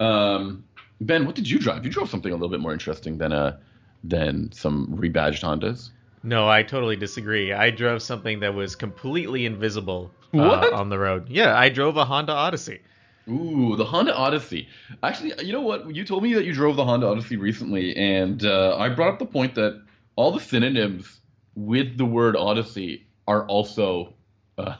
[0.00, 0.64] Um,
[1.00, 1.84] ben, what did you drive?
[1.84, 3.60] You drove something a little bit more interesting than a
[4.02, 5.90] than some rebadged Hondas.
[6.22, 7.52] No, I totally disagree.
[7.52, 11.28] I drove something that was completely invisible uh, on the road.
[11.28, 12.80] Yeah, I drove a Honda Odyssey.
[13.28, 14.68] Ooh, the Honda Odyssey.
[15.02, 15.94] Actually, you know what?
[15.94, 19.18] You told me that you drove the Honda Odyssey recently, and uh, I brought up
[19.18, 19.82] the point that
[20.16, 21.20] all the synonyms
[21.54, 24.14] with the word Odyssey are also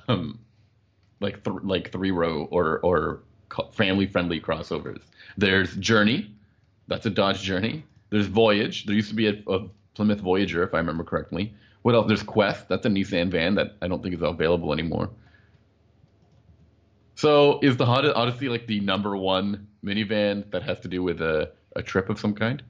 [0.09, 0.40] um,
[1.20, 3.20] like th- like three row or or
[3.72, 5.03] family friendly crossovers.
[5.37, 6.35] There's Journey,
[6.88, 7.85] that's a Dodge Journey.
[8.11, 8.87] There's Voyage.
[8.87, 9.68] There used to be a, a
[10.00, 11.52] Plymouth Voyager, if I remember correctly.
[11.82, 12.08] What else?
[12.08, 12.70] There's Quest.
[12.70, 15.10] That's a Nissan van that I don't think is available anymore.
[17.16, 21.20] So is the Honda Odyssey like the number one minivan that has to do with
[21.20, 22.62] a, a trip of some kind?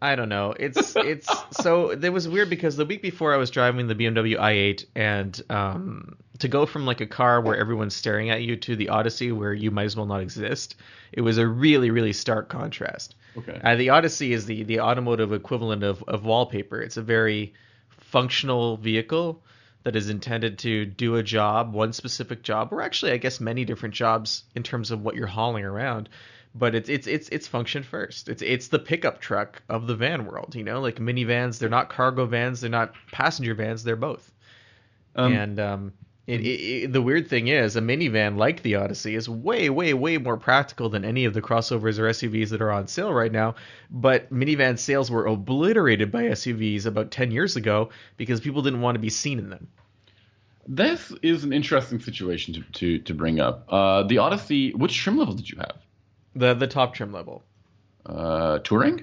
[0.00, 0.54] I don't know.
[0.58, 4.38] It's it's so it was weird because the week before I was driving the BMW
[4.38, 8.76] i8 and um, to go from like a car where everyone's staring at you to
[8.76, 10.76] the Odyssey where you might as well not exist.
[11.12, 13.14] It was a really really stark contrast.
[13.36, 13.60] Okay.
[13.62, 16.80] Uh, the Odyssey is the the automotive equivalent of of wallpaper.
[16.80, 17.54] It's a very
[17.88, 19.42] functional vehicle
[19.82, 23.64] that is intended to do a job, one specific job, or actually I guess many
[23.64, 26.08] different jobs in terms of what you're hauling around
[26.54, 28.28] but it's it's it's it's function first.
[28.28, 30.54] It's it's the pickup truck of the van world.
[30.54, 31.58] You know, like minivans.
[31.58, 32.60] They're not cargo vans.
[32.60, 33.82] They're not passenger vans.
[33.82, 34.30] They're both.
[35.16, 35.92] Um, and um,
[36.26, 39.92] it, it, it, the weird thing is, a minivan like the Odyssey is way way
[39.92, 43.32] way more practical than any of the crossovers or SUVs that are on sale right
[43.32, 43.56] now.
[43.90, 48.94] But minivan sales were obliterated by SUVs about ten years ago because people didn't want
[48.94, 49.68] to be seen in them.
[50.66, 53.66] This is an interesting situation to, to, to bring up.
[53.68, 55.76] Uh, the Odyssey, which trim level did you have?
[56.34, 57.42] The the top trim level.
[58.06, 59.00] Uh, touring?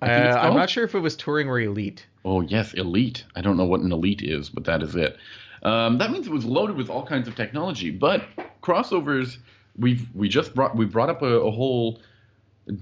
[0.00, 2.06] Uh, I think it's I'm not sure if it was touring or elite.
[2.24, 3.24] Oh yes, elite.
[3.34, 5.16] I don't know what an elite is, but that is it.
[5.62, 7.90] Um, that means it was loaded with all kinds of technology.
[7.90, 8.24] But
[8.62, 9.38] crossovers,
[9.78, 12.00] we've we just brought we brought up a, a whole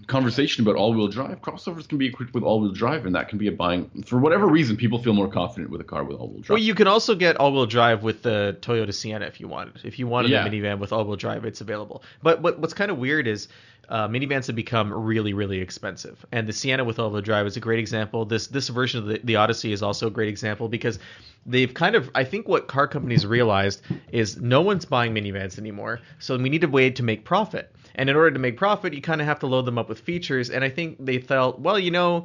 [0.07, 1.41] conversation about all-wheel drive.
[1.41, 4.47] Crossovers can be equipped with all-wheel drive, and that can be a buying for whatever
[4.47, 4.77] reason.
[4.77, 6.51] People feel more confident with a car with all-wheel drive.
[6.51, 9.81] Well, you can also get all-wheel drive with the Toyota Sienna if you wanted.
[9.85, 10.45] If you wanted Yeah.
[10.45, 12.03] a minivan with all-wheel drive, it's available.
[12.23, 13.49] But what, what's kind of weird is
[13.89, 17.61] uh, minivans have become really, really expensive, and the Sienna with all-wheel drive is a
[17.61, 18.25] great example.
[18.25, 21.01] This this version of the, the Odyssey is also a great example because
[21.45, 25.99] they've kind of I think what car companies realized is no one's buying minivans anymore,
[26.21, 27.75] so we need a way to make profit.
[27.95, 30.01] And in order to make profit, you kind of have to load them up with
[30.01, 30.51] features.
[30.51, 32.25] And I think they felt, well, you know,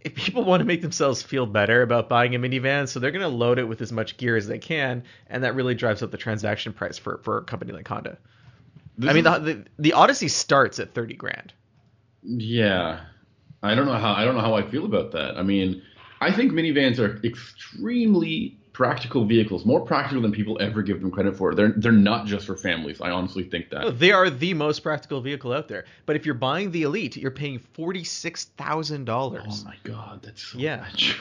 [0.00, 3.22] if people want to make themselves feel better about buying a minivan, so they're going
[3.22, 6.10] to load it with as much gear as they can, and that really drives up
[6.10, 8.18] the transaction price for, for a company like Honda.
[8.96, 11.52] This I mean, is- the, the the Odyssey starts at thirty grand.
[12.22, 13.00] Yeah,
[13.62, 15.36] I don't know how I don't know how I feel about that.
[15.36, 15.82] I mean,
[16.20, 21.34] I think minivans are extremely practical vehicles, more practical than people ever give them credit
[21.36, 21.54] for.
[21.54, 23.00] They're they're not just for families.
[23.00, 23.80] I honestly think that.
[23.82, 25.86] No, They are the most practical vehicle out there.
[26.04, 29.08] But if you're buying the Elite, you're paying $46,000.
[29.08, 30.76] Oh my god, that's so Yeah.
[30.80, 31.18] much.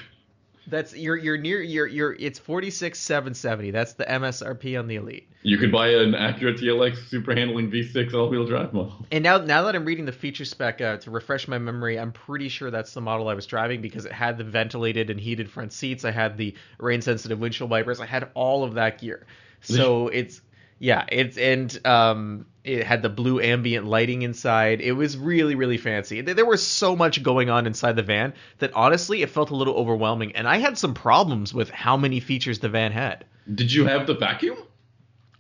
[0.68, 3.72] That's you're you're near you're you're it's forty six seven seventy.
[3.72, 5.30] That's the MSRP on the Elite.
[5.44, 9.06] You could buy an Acura TLX super handling V6 all-wheel drive model.
[9.12, 12.14] And now, now that I'm reading the feature spec uh, to refresh my memory, I'm
[12.14, 15.52] pretty sure that's the model I was driving because it had the ventilated and heated
[15.52, 16.06] front seats.
[16.06, 18.00] I had the rain-sensitive windshield wipers.
[18.00, 19.26] I had all of that gear.
[19.60, 20.42] So it's
[20.80, 24.80] yeah, it's and um, it had the blue ambient lighting inside.
[24.82, 26.22] It was really really fancy.
[26.22, 29.76] There was so much going on inside the van that honestly it felt a little
[29.76, 30.36] overwhelming.
[30.36, 33.26] And I had some problems with how many features the van had.
[33.54, 34.58] Did you have the vacuum?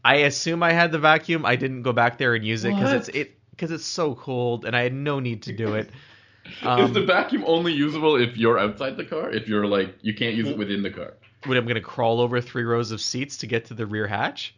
[0.03, 1.45] I assume I had the vacuum.
[1.45, 4.65] I didn't go back there and use it because it's it because it's so cold
[4.65, 5.89] and I had no need to do it.
[6.45, 9.31] Is Um, the vacuum only usable if you're outside the car?
[9.31, 11.13] If you're like you can't use it within the car?
[11.45, 14.53] What I'm gonna crawl over three rows of seats to get to the rear hatch?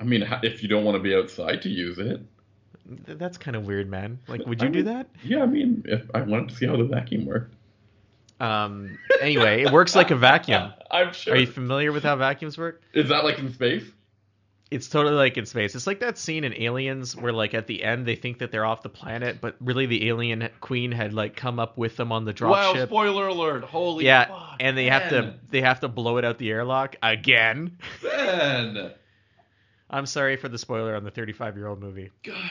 [0.00, 2.20] I mean, if you don't want to be outside to use it.
[3.06, 4.18] That's kind of weird, man.
[4.28, 5.08] Like, would I you do would- that?
[5.22, 7.54] Yeah, I mean, if I wanted to see how the vacuum worked.
[8.40, 8.98] Um.
[9.20, 10.72] Anyway, it works like a vacuum.
[10.90, 11.34] I'm sure.
[11.34, 12.82] Are you familiar with how vacuums work?
[12.92, 13.84] Is that like in space?
[14.70, 15.76] It's totally like in space.
[15.76, 18.64] It's like that scene in Aliens where, like, at the end they think that they're
[18.64, 22.24] off the planet, but really the alien queen had like come up with them on
[22.24, 22.72] the drop wow!
[22.72, 22.88] ship.
[22.88, 23.62] Spoiler alert!
[23.62, 26.96] Holy yeah, fuck, and they have to they have to blow it out the airlock
[27.02, 27.78] again.
[28.02, 28.90] Ben,
[29.90, 32.10] I'm sorry for the spoiler on the 35 year old movie.
[32.22, 32.50] God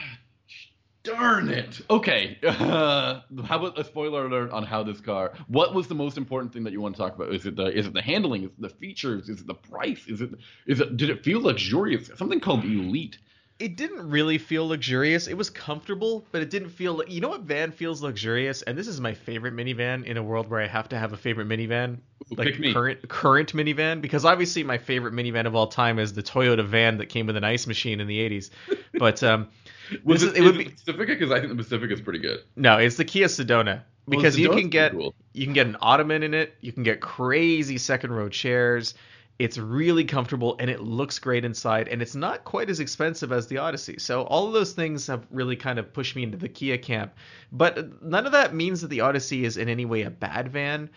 [1.04, 1.80] darn it!
[1.88, 5.34] Okay, uh, how about a spoiler alert on how this car?
[5.46, 7.32] What was the most important thing that you want to talk about?
[7.32, 8.42] Is it the is it the handling?
[8.44, 9.28] Is it the features?
[9.28, 10.06] Is it the price?
[10.08, 10.30] Is it
[10.66, 12.10] is it did it feel luxurious?
[12.16, 13.18] Something called Elite.
[13.60, 15.28] It didn't really feel luxurious.
[15.28, 17.04] It was comfortable, but it didn't feel.
[17.06, 18.62] You know what van feels luxurious?
[18.62, 21.16] And this is my favorite minivan in a world where I have to have a
[21.16, 21.98] favorite minivan,
[22.30, 22.72] like Pick me.
[22.72, 26.98] current current minivan, because obviously my favorite minivan of all time is the Toyota van
[26.98, 28.50] that came with an ice machine in the 80s.
[28.98, 29.48] But um,
[30.04, 31.06] Was this it, it would be Pacifica?
[31.14, 32.40] Because I think the Pacifica is pretty good.
[32.56, 35.14] no, it's the Kia Sedona because you can get cool.
[35.32, 36.54] you can get an ottoman in it.
[36.60, 38.94] You can get crazy second row chairs.
[39.38, 43.48] It's really comfortable and it looks great inside, and it's not quite as expensive as
[43.48, 43.96] the Odyssey.
[43.98, 47.14] So all of those things have really kind of pushed me into the Kia camp.
[47.50, 50.88] But none of that means that the Odyssey is in any way a bad van.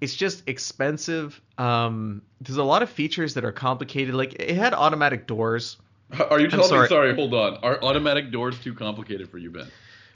[0.00, 1.40] It's just expensive.
[1.56, 4.14] Um, there's a lot of features that are complicated.
[4.14, 5.76] Like it had automatic doors.
[6.30, 6.82] Are you telling sorry.
[6.82, 6.88] me?
[6.88, 7.58] Sorry, hold on.
[7.62, 9.68] Are automatic doors too complicated for you, Ben?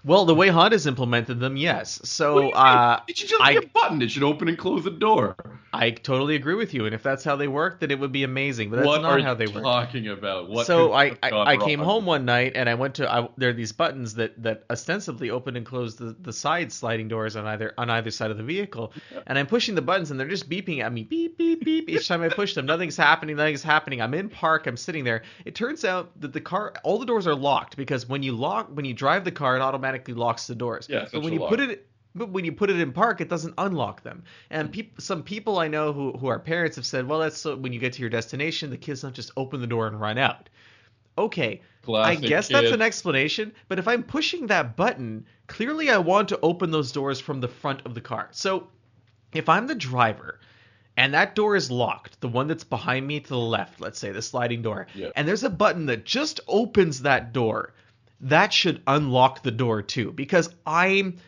[0.05, 2.01] Well, the way Honda's implemented them, yes.
[2.05, 4.01] So uh, it should just I- be a button.
[4.03, 5.37] It should open and close a door.
[5.73, 8.25] I totally agree with you, and if that's how they work, then it would be
[8.25, 8.71] amazing.
[8.71, 9.57] But that's what not how they work.
[9.57, 9.87] What are you work.
[9.87, 10.49] talking about?
[10.49, 13.51] What so I, I, I came home one night and I went to I, there
[13.51, 17.45] are these buttons that, that ostensibly open and close the, the side sliding doors on
[17.47, 18.93] either on either side of the vehicle,
[19.27, 22.09] and I'm pushing the buttons and they're just beeping at me beep beep beep each
[22.09, 22.65] time I push them.
[22.65, 23.37] Nothing's happening.
[23.37, 24.01] Nothing's happening.
[24.01, 24.67] I'm in park.
[24.67, 25.23] I'm sitting there.
[25.45, 28.69] It turns out that the car all the doors are locked because when you lock
[28.73, 30.87] when you drive the car it automatically locks the doors.
[30.88, 31.51] Yeah, but when you lock.
[31.51, 34.24] put it but when you put it in park, it doesn't unlock them.
[34.51, 34.72] And mm.
[34.72, 37.72] peop- some people I know who, who are parents have said, well, that's so when
[37.72, 40.48] you get to your destination, the kids don't just open the door and run out.
[41.16, 45.98] Okay, Classic I guess that's an explanation, but if I'm pushing that button, clearly I
[45.98, 48.29] want to open those doors from the front of the car.
[48.31, 48.68] So
[49.33, 50.38] if I'm the driver
[50.96, 54.12] and that door is locked, the one that's behind me to the left, let's say
[54.12, 55.11] the sliding door, Yeah.
[55.16, 57.74] and there's a button that just opens that door,
[58.21, 61.19] that should unlock the door too because I'm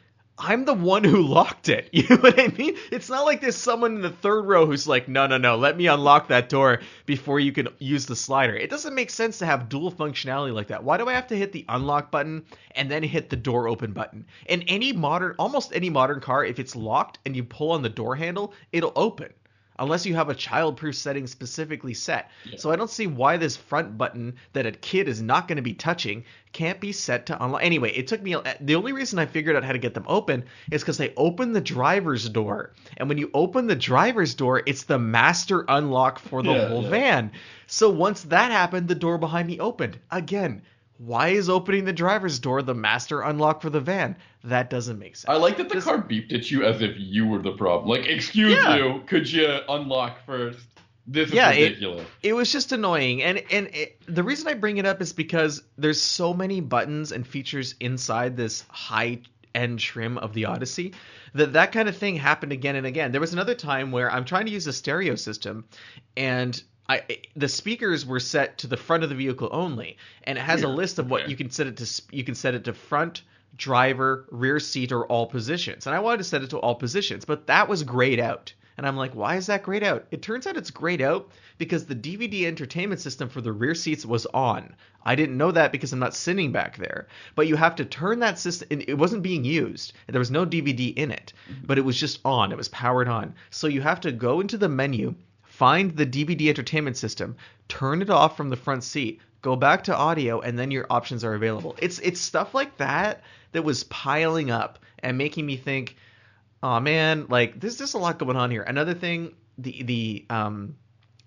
[0.42, 1.90] I'm the one who locked it.
[1.92, 2.74] You know what I mean?
[2.90, 5.76] It's not like there's someone in the third row who's like, no, no, no, let
[5.76, 8.56] me unlock that door before you can use the slider.
[8.56, 10.82] It doesn't make sense to have dual functionality like that.
[10.82, 13.92] Why do I have to hit the unlock button and then hit the door open
[13.92, 14.24] button?
[14.46, 17.90] In any modern, almost any modern car, if it's locked and you pull on the
[17.90, 19.34] door handle, it'll open.
[19.80, 22.30] Unless you have a child-proof setting specifically set.
[22.58, 25.62] So I don't see why this front button that a kid is not going to
[25.62, 27.62] be touching can't be set to unlock.
[27.62, 28.34] Anyway, it took me.
[28.34, 31.14] Uh, the only reason I figured out how to get them open is because they
[31.16, 36.18] open the driver's door, and when you open the driver's door, it's the master unlock
[36.18, 36.90] for the Yeah, whole yeah.
[36.90, 37.32] van.
[37.66, 40.62] So once that happened, the door behind me opened again.
[41.02, 44.16] Why is opening the driver's door the master unlock for the van?
[44.44, 45.30] That doesn't make sense.
[45.30, 47.88] I like that the Just- car beeped at you as if you were the problem.
[47.88, 48.76] Like, excuse Yeah.
[48.76, 50.58] you, could you unlock first?
[51.06, 52.06] This is Yeah, it- ridiculous.
[52.22, 55.62] it was just annoying and and it, the reason i bring it up is because
[55.78, 59.18] there's so many buttons and features inside this high
[59.54, 60.92] end trim of the odyssey
[61.34, 64.24] that that kind of thing happened again and again there was another time where i'm
[64.24, 65.64] trying to use a stereo system
[66.16, 70.42] and I the speakers were set to the front of the vehicle only, and it
[70.42, 71.30] has a list of what Okay.
[71.30, 72.02] you can set it to.
[72.10, 73.22] You can set it to front,
[73.56, 75.86] driver, rear seat, or all positions.
[75.86, 78.52] And I wanted to set it to all positions, but that was grayed out.
[78.76, 80.06] And I'm like, why is that grayed out?
[80.10, 84.06] It turns out it's grayed out because the DVD entertainment system for the rear seats
[84.06, 84.74] was on.
[85.04, 87.06] I didn't know that because I'm not sitting back there.
[87.34, 88.68] But you have to turn that system.
[88.88, 89.92] It wasn't being used.
[90.06, 91.34] There was no DVD in it,
[91.66, 92.52] but it was just on.
[92.52, 93.34] It was powered on.
[93.50, 95.14] So you have to go into the menu,
[95.60, 97.36] find the DVD entertainment system,
[97.68, 101.22] turn it off from the front seat, go back to audio, and then your options
[101.22, 101.76] are available.
[101.76, 103.20] It's it's stuff like that
[103.52, 105.96] that was piling up and making me think,
[106.62, 108.62] oh man, like there's just a lot going on here.
[108.62, 110.76] Another thing, the the um,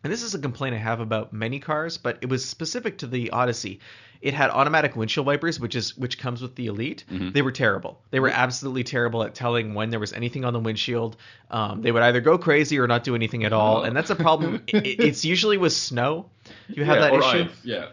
[0.03, 3.07] and this is a complaint I have about many cars, but it was specific to
[3.07, 3.79] the Odyssey.
[4.21, 7.03] It had automatic windshield wipers, which is which comes with the Elite.
[7.31, 7.99] They were terrible.
[8.11, 11.17] They were absolutely terrible at telling when there was anything on the windshield.
[11.51, 14.15] Um, they would either go crazy or not do anything at all, and that's a
[14.15, 14.63] problem.
[14.67, 16.29] it, it's usually with snow.
[16.69, 17.49] You have yeah, that issue.
[17.49, 17.87] ice, Yeah.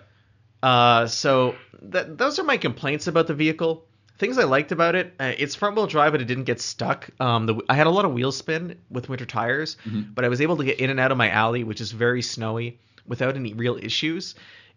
[0.63, 3.87] Uh, so that, those are my complaints about the vehicle.
[4.21, 7.09] Things I liked about it, uh, it's front wheel drive, but it didn't get stuck.
[7.19, 9.79] Um, the, I had a lot of wheel spin with winter tires,
[10.15, 12.21] but I was able to get in and out of my alley, which is very
[12.21, 14.35] snowy, without any real issues.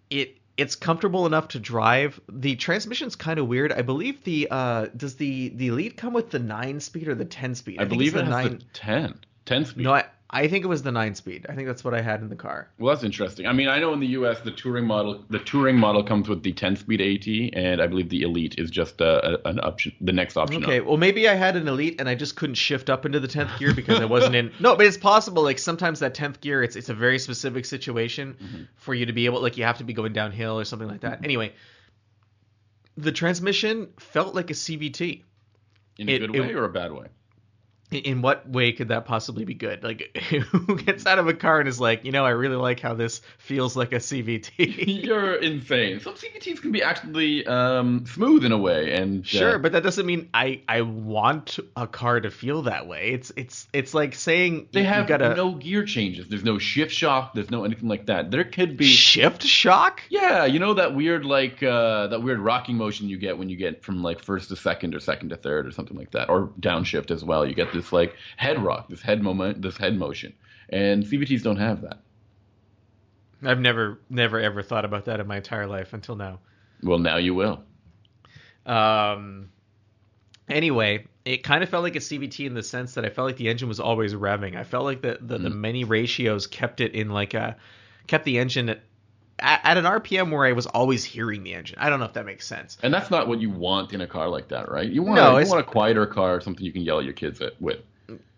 [0.10, 2.22] It it's comfortable enough to drive.
[2.32, 3.74] The transmission's kind of weird.
[3.74, 7.26] I believe the uh, does the the Elite come with the nine speed or the
[7.26, 7.80] ten speed?
[7.80, 8.60] I, think believe it's it the has nine.
[8.60, 9.20] the 10.
[9.46, 9.84] 10 speed.
[9.84, 11.46] No, I, I think it was the nine speed.
[11.48, 12.68] I think that's what I had in the car.
[12.80, 13.46] Well, that's interesting.
[13.46, 14.40] I mean, I know in the U.S.
[14.42, 18.24] the touring model, the touring model comes with the 10-speed AT, and I believe the
[18.24, 20.64] Elite is just uh, a, an option, the next option.
[20.64, 20.88] Okay, up.
[20.88, 23.52] well maybe I had an elite and I just couldn't shift up into the tenth
[23.60, 24.52] gear because I wasn't in.
[24.60, 25.44] No, but it's possible.
[25.44, 28.64] Like sometimes that tenth gear, it's it's a very specific situation Mm-hmm.
[28.76, 31.02] for you to be able, like you have to be going downhill or something like
[31.02, 31.20] that.
[31.24, 31.54] Anyway,
[32.98, 35.24] the transmission felt like a CVT.
[36.00, 37.08] in a it- good it- way or a bad way?
[37.92, 39.84] In- what way could that possibly be good?
[39.84, 40.18] Like,
[40.52, 42.94] who gets out of a car and is like, you know, I really like how
[42.94, 44.52] this feels like a CVT.
[45.06, 46.00] You're insane.
[46.00, 49.84] Some CVTs can be actually um, smooth in a way, and uh, Sure, but that
[49.84, 53.12] doesn't mean I I want a car to feel that way.
[53.12, 56.28] It's it's it's like saying they you have gotta no gear changes.
[56.28, 57.34] There's no shift shock.
[57.34, 58.32] There's no anything like that.
[58.32, 58.86] There could be.
[58.86, 60.02] shift shock.
[60.10, 63.56] Yeah, you know that weird like uh, that weird rocking motion you get when you
[63.58, 66.50] get from like first to second or second to third or something like that, or
[66.60, 67.46] downshift as well.
[67.46, 70.34] You get this like head rock, this head moment, this head motion,
[70.70, 72.00] and CVTs don't have that.
[73.44, 76.40] I've never never ever thought about that in my entire life until now.
[76.82, 77.64] Well, now you will.
[78.66, 79.50] Um.
[80.50, 83.38] Anyway, it kind of felt like a CVT in the sense that I felt like
[83.38, 84.58] the engine was always revving.
[84.58, 87.58] I felt like the the, the many ratios kept it in like a
[88.08, 88.82] kept the engine at,
[89.44, 91.78] at an RPM where I was always hearing the engine.
[91.80, 92.78] I don't know if that makes sense.
[92.82, 94.90] And that's not what you want in a car like that, right?
[94.90, 97.14] You want, No, a, you want a quieter car, something you can yell at your
[97.14, 97.80] kids at, with.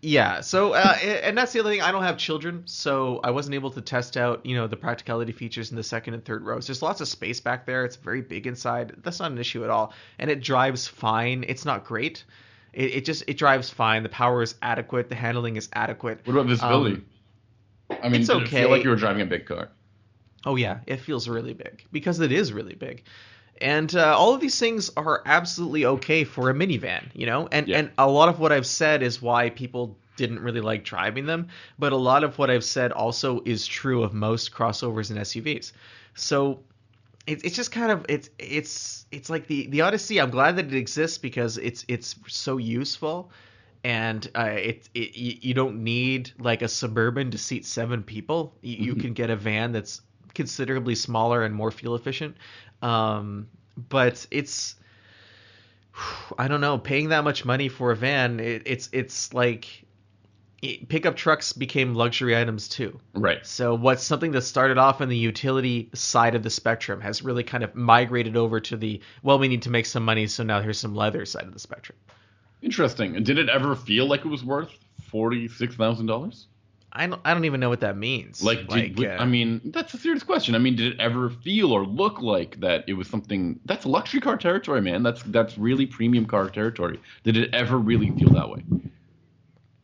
[0.00, 0.40] Yeah.
[0.40, 1.82] So, uh, and that's the other thing.
[1.82, 5.32] I don't have children, so I wasn't able to test out, you know, the practicality
[5.32, 6.66] features in the second and third rows.
[6.66, 7.84] There's lots of space back there.
[7.84, 8.94] It's very big inside.
[9.02, 11.44] That's not an issue at all, and it drives fine.
[11.48, 12.24] It's not great.
[12.72, 14.02] It, it just it drives fine.
[14.02, 15.08] The power is adequate.
[15.08, 16.20] The handling is adequate.
[16.24, 17.02] What about visibility?
[17.90, 18.66] I mean, it's did it feel okay.
[18.66, 19.70] like you were driving a big car?
[20.46, 23.04] Oh yeah, it feels really big because it is really big.
[23.60, 27.48] And uh, all of these things are absolutely okay for a minivan, you know.
[27.50, 27.78] And Yeah.
[27.78, 31.48] and a lot of what I've said is why people didn't really like driving them,
[31.78, 35.72] but a lot of what I've said also is true of most crossovers and SUVs.
[36.14, 36.64] So
[37.26, 40.20] it, it's just kind of it's it's it's like the the Odyssey.
[40.20, 43.30] I'm glad that it exists because it's it's so useful,
[43.84, 48.54] and uh, it, it you don't need like a suburban to seat seven people.
[48.62, 50.02] You, you can get a van that's
[50.36, 52.36] considerably smaller and more fuel efficient.
[52.82, 53.48] Um,
[53.88, 54.76] but it's
[56.38, 59.84] I don't know, paying that much money for a van, it, it's it's like
[60.62, 63.00] it, pickup trucks became luxury items too.
[63.14, 63.44] Right.
[63.46, 67.44] So what's something that started off on the utility side of the spectrum has really
[67.44, 70.60] kind of migrated over to the well, we need to make some money, so now
[70.60, 71.98] here's some leather side of the spectrum.
[72.62, 73.16] Interesting.
[73.16, 74.72] And did it ever feel like it was worth
[75.10, 76.46] forty six thousand dollars?
[76.96, 78.42] I don't I don't even know what that means.
[78.42, 80.54] Like, did, uh, I mean, that's a serious question.
[80.54, 84.20] I mean, did it ever feel or look like that it was something that's luxury
[84.20, 85.02] car territory, man?
[85.02, 86.98] That's that's really premium car territory.
[87.22, 88.64] Did it ever really feel that way?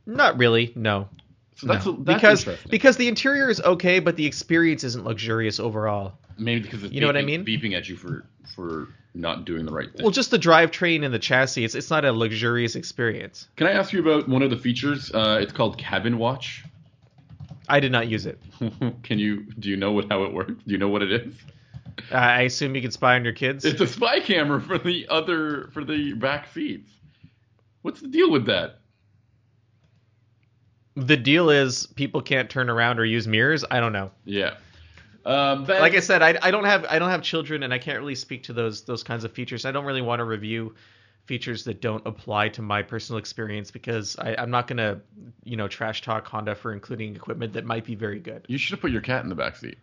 [0.06, 1.08] not really, no.
[1.56, 1.92] So that's, No.
[1.92, 6.14] that's because because the interior is okay, but the experience isn't luxurious overall.
[6.38, 7.44] maybe because it's You know what I mean?
[7.44, 8.24] Beeping at you for
[8.56, 10.02] for not doing the right thing.
[10.02, 13.48] Well, just the drivetrain and the chassis, it's it's not a luxurious experience.
[13.56, 15.12] Can I ask you about one of the features?
[15.12, 16.64] Uh, it's called Cabin Watch.
[17.68, 18.38] I did not use it.
[19.02, 20.62] Can you do you know what how it works?
[20.66, 21.34] Do you know what it is?
[22.10, 23.64] Uh, I assume you can spy on your kids.
[23.66, 26.90] It's a spy camera for the other for the back seats.
[27.82, 28.78] What's the deal with that?
[30.96, 33.64] The deal is people can't turn around or use mirrors.
[33.70, 34.10] I don't know.
[34.24, 34.54] Yeah.
[35.24, 37.78] Um, but Like I said, I, I don't have I don't have children, and I
[37.78, 39.64] can't really speak to those those kinds of features.
[39.64, 40.74] I don't really want to review
[41.26, 45.00] features that don't apply to my personal experience because I, I'm not gonna
[45.44, 48.44] you know trash talk Honda for including equipment that might be very good.
[48.48, 49.78] you should have put your cat in the back seat.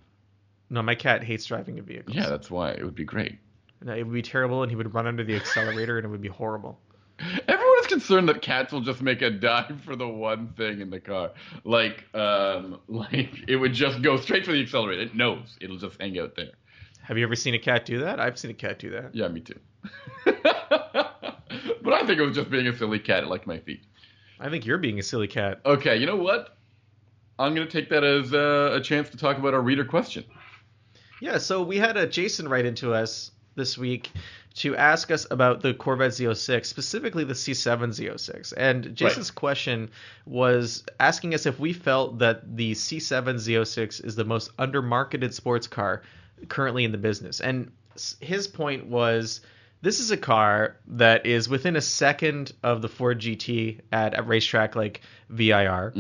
[0.70, 2.14] No, my cat hates driving a vehicle.
[2.14, 3.40] Yeah, that's why it would be great.
[3.82, 6.22] No, it would be terrible, and he would run under the accelerator, and it would
[6.22, 6.80] be horrible.
[7.48, 10.90] Everyone is concerned that cats will just make a dive for the one thing in
[10.90, 11.32] the car.
[11.64, 15.02] Like, um, like it would just go straight for the accelerator.
[15.02, 16.52] It knows it'll just hang out there.
[17.02, 18.20] Have you ever seen a cat do that?
[18.20, 19.16] I've seen a cat do that.
[19.16, 19.60] Yeah, me too.
[21.90, 23.24] but I think it was just being a silly cat.
[23.24, 23.82] It liked my feet.
[24.40, 25.60] I think you're being a silly cat.
[25.66, 26.56] Okay, you know what?
[27.40, 30.24] I'm gonna take that as uh, a chance to talk about our reader question.
[31.20, 34.12] Yeah, so we had a Jason write into us this week
[34.56, 38.54] to ask us about the Corvette Z06, specifically the C7 Z06.
[38.56, 39.90] And Jason's question
[40.26, 45.66] was asking us if we felt that the C7 Z06 is the most undermarketed sports
[45.66, 46.04] car
[46.50, 47.42] currently in the business.
[47.42, 47.72] And
[48.22, 49.42] his point was
[49.82, 54.24] this is a car that is within a second of the Ford GT at a
[54.24, 55.94] racetrack like VIR.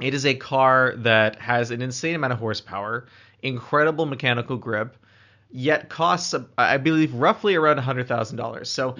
[0.00, 3.06] It is a car that has an insane amount of horsepower,
[3.42, 4.96] incredible mechanical grip,
[5.50, 8.66] yet costs, I believe, roughly around $100,000.
[8.66, 8.96] So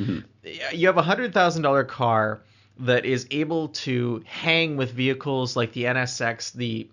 [0.73, 2.43] you have a $100,000 car
[2.79, 6.89] that is able to hang with vehicles like the NSX, the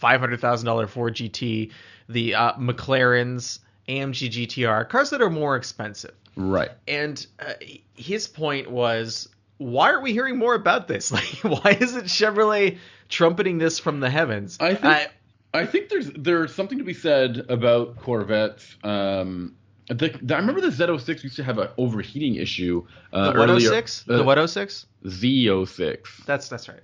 [0.00, 1.70] $500,000 Ford GT,
[2.08, 6.14] the uh, McLarens, AMG GTR, cars that are more expensive.
[6.36, 6.70] Right.
[6.88, 7.54] And uh,
[7.94, 9.28] his point was,
[9.58, 11.10] why aren't we hearing more about this?
[11.12, 12.78] Like, why isn't Chevrolet
[13.08, 14.56] trumpeting this from the heavens?
[14.60, 15.10] I think
[15.54, 18.76] I, think there's there's something to be said about Corvettes.
[18.82, 19.54] Um,
[19.88, 22.86] the, the- I remember the Z06 used to have an overheating issue.
[23.12, 24.04] Uh, the what 06?
[24.08, 24.86] uh, the what 06?
[25.04, 26.24] Z06.
[26.24, 26.80] That's that's right.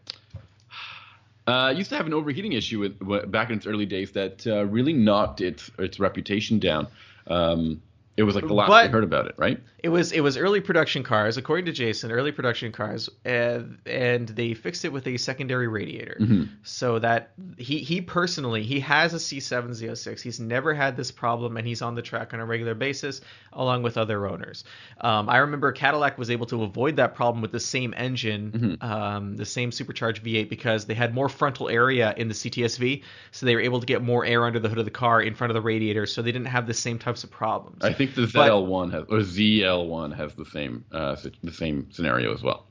[1.47, 4.47] Uh, used to have an overheating issue with, w- back in its early days that
[4.47, 6.87] uh, really knocked its its reputation down.
[7.27, 7.81] Um,
[8.19, 9.59] it was like the last But- we heard about it, right?
[9.81, 14.27] It was it was early production cars, according to Jason, early production cars, and and
[14.29, 16.43] they fixed it with a secondary radiator, Mm-hmm.
[16.65, 20.21] so that he he personally he has a C7 Z06.
[20.21, 23.21] He's never had this problem, and he's on the track on a regular basis,
[23.53, 24.65] along with other owners.
[25.01, 28.51] Um, I remember Cadillac was able to avoid that problem with the same engine,
[28.81, 28.93] Mm-hmm.
[28.93, 33.47] um, the same supercharged V8, because they had more frontal area in the CTSV, so
[33.47, 35.53] they were able to get more air under the hood of the car in front
[35.53, 37.85] of the radiator, so they didn't have the same types of problems.
[37.85, 42.43] I think the ZL1 has or ZL1 has the same uh, the same scenario as
[42.43, 42.67] well.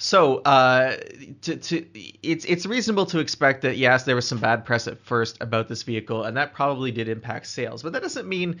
[0.00, 0.96] So, uh,
[1.42, 1.86] to, to
[2.22, 5.68] it's it's reasonable to expect that yes, there was some bad press at first about
[5.68, 7.82] this vehicle, and that probably did impact sales.
[7.82, 8.60] But that doesn't mean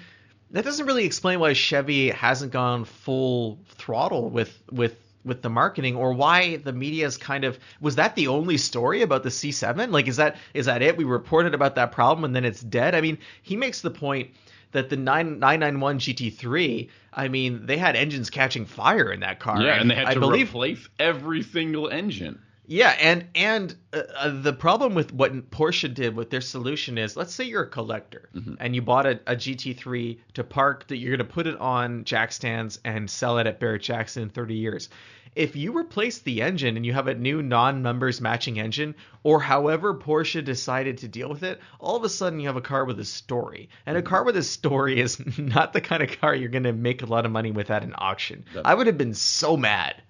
[0.50, 5.94] that doesn't really explain why Chevy hasn't gone full throttle with with with the marketing,
[5.94, 9.92] or why the media's kind of was that the only story about the C7?
[9.92, 10.96] Like, is that is that it?
[10.96, 12.96] We reported about that problem, and then it's dead.
[12.96, 14.30] I mean, he makes the point
[14.72, 19.60] that the 9, 991 GT3, I mean, they had engines catching fire in that car.
[19.60, 22.40] Yeah, and they had I to believe replace every single engine.
[22.66, 27.16] yeah, and and uh, uh, the problem with what Porsche did with their solution is,
[27.16, 28.28] let's say you're a collector
[28.60, 32.04] and you bought a, a GT3 to park that you're going to put it on
[32.04, 34.90] jack stands and sell it at Barrett Jackson in 30 years.
[35.34, 39.94] If you replace the engine and you have a new non-numbers matching engine, or however
[39.94, 42.98] Porsche decided to deal with it, all of a sudden you have a car with
[43.00, 43.68] a story.
[43.86, 46.72] And a car with a story is not the kind of car you're going to
[46.72, 48.44] make a lot of money with at an auction.
[48.64, 50.02] I would have been so mad.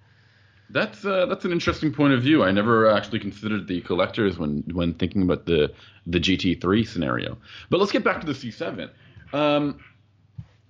[0.71, 2.43] That's uh, that's an interesting point of view.
[2.43, 5.73] I never actually considered the collectors when when thinking about the
[6.05, 7.37] the GT3 scenario.
[7.71, 8.91] But let's get back to the C7.
[9.33, 9.79] Um,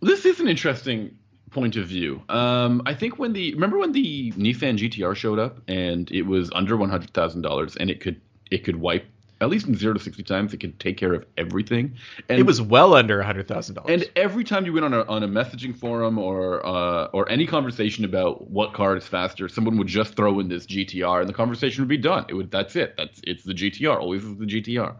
[0.02, 1.18] this is an interesting
[1.52, 2.22] point of view.
[2.30, 6.50] Um, I think when the remember when the Nissan GTR showed up and it was
[6.54, 8.20] under one hundred thousand dollars and it could
[8.52, 9.06] it could wipe
[9.42, 11.94] at least in zero to sixty times it could take care of everything.
[12.28, 13.90] And It was well under $100,000.
[13.90, 17.48] and every time you went on a on a messaging forum or uh, or any
[17.48, 21.34] conversation about what car is faster, someone would just throw in this GTR, and the
[21.34, 22.26] conversation would be done.
[22.28, 22.96] It would that's it.
[22.98, 23.98] That's it's the GTR.
[23.98, 24.96] Always is the GTR.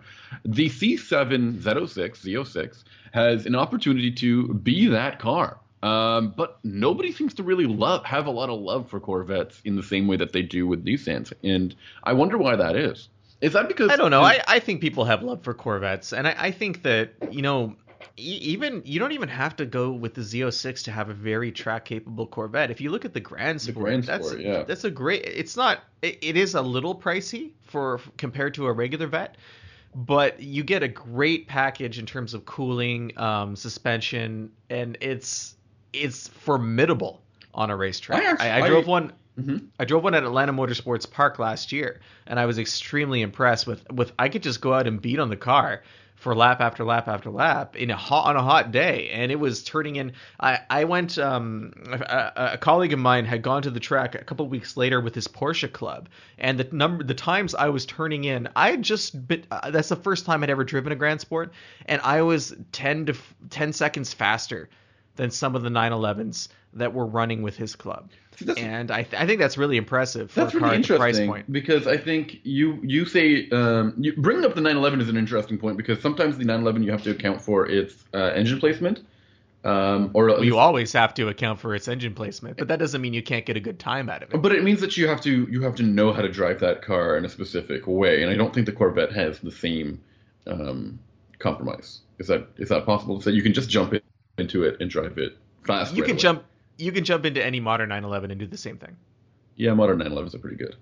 [0.46, 5.60] The C7 Z06 Z06 has an opportunity to be that car.
[5.82, 9.76] Um, but nobody seems to really love have a lot of love for Corvettes in
[9.76, 11.74] the same way that they do with Nissans, and
[12.04, 13.08] I wonder why that is.
[13.42, 14.22] Is that because I don't know.
[14.22, 17.78] I, I think people have love for Corvettes, and I, I think that you know,
[18.18, 21.50] e- even you don't even have to go with the Z06 to have a very
[21.50, 22.70] track capable Corvette.
[22.70, 24.64] If you look at the Grand Sport, Grand that's yeah.
[24.64, 25.24] that's a great.
[25.24, 25.80] It's not.
[26.02, 29.38] It, it is a little pricey for compared to a regular vet,
[29.96, 35.56] but you get a great package in terms of cooling, um, suspension, and it's
[35.94, 37.22] it's formidable
[37.54, 38.22] on a racetrack.
[38.24, 39.14] I actually- I, I drove I- one.
[39.40, 39.68] Mm-hmm.
[39.80, 43.90] I drove one at Atlanta Motorsports Park last year, and I was extremely impressed with
[43.90, 45.82] with I could just go out and beat on the car
[46.16, 49.40] for lap after lap after lap in a hot on a hot day, and it
[49.40, 50.12] was turning in.
[50.42, 51.18] I I went.
[51.18, 55.00] Um, a, a colleague of mine had gone to the track a couple weeks later
[55.00, 58.82] with his Porsche club, and the number the times I was turning in, I had
[58.82, 59.46] just been.
[59.50, 61.54] Uh, that's the first time I'd ever driven a Grand Sport,
[61.86, 63.14] and I was ten to
[63.50, 64.68] ten seconds faster
[65.20, 68.10] than some of the 911s that were running with his club.
[68.56, 70.96] And I, th- I think that's really impressive for That's a car really at the
[70.96, 71.52] price interesting point.
[71.52, 75.58] because I think you you say um, you, bringing up the 911 is an interesting
[75.58, 79.02] point because sometimes the 911 you have to account for its uh, engine placement,
[79.66, 83.02] um, or Well, you always have to account for its engine placement, but that doesn't
[83.02, 84.42] mean you can't get a good time out of it.
[84.42, 86.82] but it means that you have to you have to know how to drive that
[86.82, 90.00] car in a specific way, and I don't think the Corvette has the same
[90.48, 90.98] um,
[91.40, 92.00] compromise.
[92.20, 94.02] Is that is that possible to say you can just jump in,
[94.40, 95.94] into it and drive it fast?
[95.94, 96.22] You right can away?
[96.22, 96.44] jump
[96.78, 98.96] you can jump into any modern 911 and do the same thing.
[99.56, 100.76] Yeah, modern 911s are pretty good.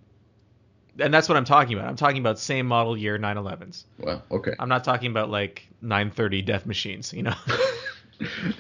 [1.00, 1.90] And that's what I'm talking about.
[1.90, 3.84] I'm talking about same model year 911s.
[4.00, 4.22] Wow.
[4.32, 4.54] Okay.
[4.60, 7.36] I'm not talking about like 930 death machines, you know.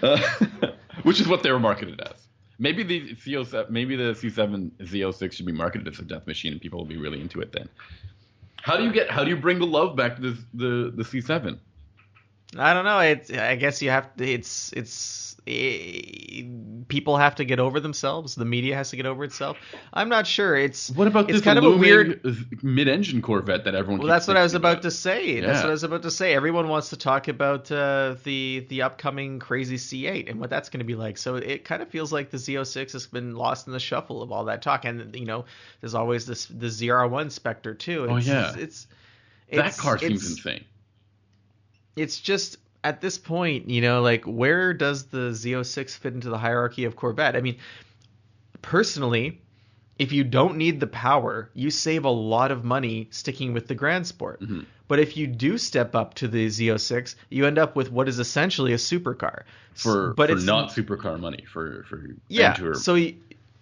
[0.01, 0.17] Uh,
[1.03, 2.27] which is what they were marketed as.
[2.59, 6.61] Maybe the C07, maybe the C7 Z06 should be marketed as a death machine, and
[6.61, 7.69] people will be really into it then.
[8.57, 9.11] How do you get?
[9.11, 11.59] How do you bring the love back to this, the the C7?
[12.57, 12.99] I don't know.
[12.99, 14.23] It's I guess you have to.
[14.25, 16.43] It's it's eh,
[16.87, 18.35] people have to get over themselves.
[18.35, 19.57] The media has to get over itself.
[19.93, 20.55] I'm not sure.
[20.55, 22.21] It's What about it's this kind of a weird.
[22.63, 23.99] mid-engine Corvette that everyone?
[23.99, 25.41] Well, that's what I was about to say.
[25.41, 26.33] That's what I was about to say.
[26.33, 30.79] Everyone wants to talk about uh, the the upcoming crazy C8 and what that's going
[30.79, 31.17] to be like.
[31.17, 34.31] So it kind of feels like the Z06 has been lost in the shuffle of
[34.31, 34.85] all that talk.
[34.85, 35.43] And you know,
[35.81, 38.07] there's always this the ZR1 Spectre too.
[38.09, 38.53] Oh, It's, yeah.
[38.57, 38.87] it's,
[39.51, 40.63] That it's- car seems it's- insane.
[41.97, 46.37] It's just at this point, you know, like where does the Z06 fit into the
[46.37, 47.35] hierarchy of Corvette?
[47.35, 47.57] I mean,
[48.61, 49.41] personally,
[49.99, 53.75] if you don't need the power, you save a lot of money sticking with the
[53.75, 54.41] Grand Sport.
[54.41, 54.61] Mm-hmm.
[54.87, 58.19] But if you do step up to the Z06, you end up with what is
[58.19, 59.43] essentially a supercar.
[59.73, 62.73] For but for it's not supercar money for for yeah.
[62.73, 62.97] So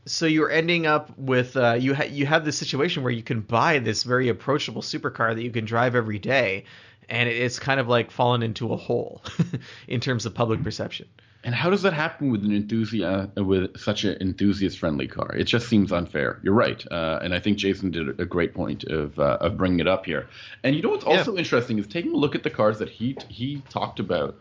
[0.06, 3.42] so you're ending up with uh, you ha- you have this situation where you can
[3.42, 6.66] buy this very approachable supercar that you can drive every day,
[7.10, 9.22] and it's kind of like fallen into a hole
[9.88, 11.08] in terms of public perception.
[11.46, 15.36] And how does that happen with an enthusiast with such an enthusiast friendly car?
[15.36, 16.40] It just seems unfair.
[16.42, 19.80] You're right, uh, and I think Jason did a great point of uh, of bringing
[19.80, 20.28] it up here.
[20.64, 23.16] And you know what's also interesting is taking a look at the cars that he
[23.30, 24.40] he talked about: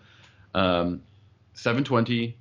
[0.55, 1.03] um,
[1.53, 2.39] 720,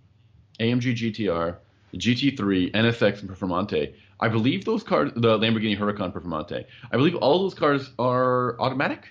[0.61, 1.57] AMG GTR,
[1.95, 3.93] GT3, NSX, and Performante.
[4.21, 6.63] I believe those cars, the Lamborghini Huracan Performante.
[6.89, 9.09] I believe all those cars are automatic.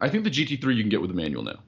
[0.00, 1.58] I think the GT3 you can get with a manual now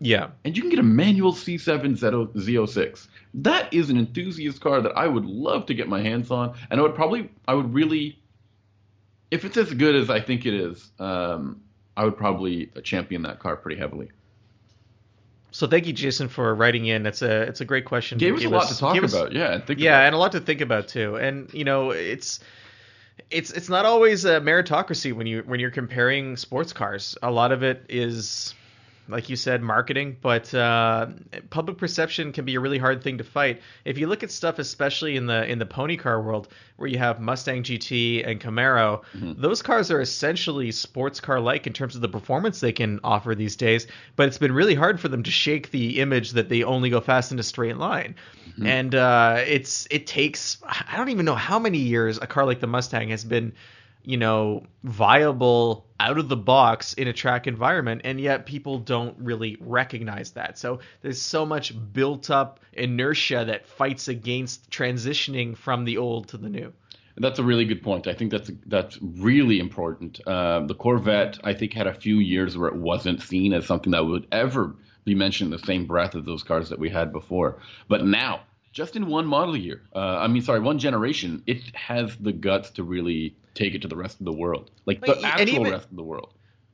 [0.00, 2.06] Yeah, and you can get a manual C7 Z-
[2.40, 3.08] Z06.
[3.34, 6.80] That is an enthusiast car that I would love to get my hands on, and
[6.80, 8.18] I would probably, I would really,
[9.30, 11.60] if it's as good as I think it is, um,
[11.96, 14.10] I would probably champion that car pretty heavily.
[15.50, 17.06] So thank you, Jason, for writing in.
[17.06, 18.18] It's a it's a great question.
[18.18, 19.54] Gave us a lot to talk give us- about, yeah.
[19.54, 20.06] And think yeah, about.
[20.06, 21.16] and a lot to think about too.
[21.16, 22.40] And you know, it's
[23.30, 27.16] it's it's not always a meritocracy when you when you're comparing sports cars.
[27.22, 28.54] A lot of it is
[29.08, 31.06] like you said, marketing, but uh,
[31.50, 33.60] public perception can be a really hard thing to fight.
[33.84, 36.98] If you look at stuff, especially in the in the pony car world, where you
[36.98, 39.02] have Mustang GT and Camaro,
[39.40, 43.34] those cars are essentially sports car like in terms of the performance they can offer
[43.34, 43.86] these days.
[44.16, 47.00] But it's been really hard for them to shake the image that they only go
[47.00, 48.14] fast in a straight line,
[48.64, 52.60] and uh, it's it takes I don't even know how many years a car like
[52.60, 53.52] the Mustang has been
[54.06, 59.16] you know, viable out of the box in a track environment, and yet people don't
[59.18, 60.56] really recognize that.
[60.58, 66.38] So there's so much built up inertia that fights against transitioning from the old to
[66.38, 66.72] the new.
[67.18, 68.06] That's a really good point.
[68.06, 70.20] I think that's that's really important.
[70.26, 73.90] Uh, the Corvette, I think, had a few years where it wasn't seen as something
[73.90, 77.12] that would ever be mentioned in the same breath as those cars that we had
[77.12, 77.58] before.
[77.88, 78.42] But now,
[78.72, 82.70] just in one model year, uh, I mean, sorry, one generation, it has the guts
[82.72, 85.90] to really take it to the rest of the world, like the actual even- rest
[85.90, 86.32] of the world.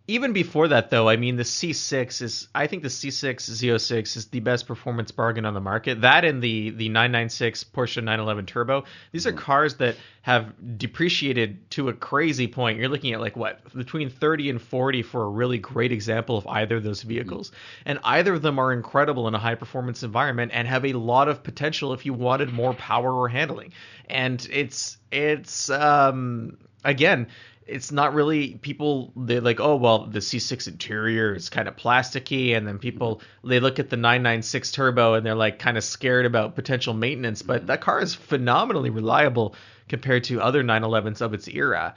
[0.08, 4.26] Even before that, though, I mean, the C6 is, I think the C6 Z06 is
[4.26, 6.00] the best performance bargain on the market.
[6.00, 8.82] That and the, the 996 Porsche 911 Turbo.
[9.12, 12.80] These are cars that have depreciated to a crazy point.
[12.80, 16.48] You're looking at like what, between 30 and 40 for a really great example of
[16.48, 17.52] either of those vehicles.
[17.86, 21.28] And either of them are incredible in a high performance environment and have a lot
[21.28, 23.72] of potential if you wanted more power or handling.
[24.10, 27.28] And it's, it's, um, again,
[27.66, 32.56] it's not really people they're like oh well the c6 interior is kind of plasticky
[32.56, 36.26] and then people they look at the 996 turbo and they're like kind of scared
[36.26, 39.54] about potential maintenance but that car is phenomenally reliable
[39.88, 41.94] compared to other 911s of its era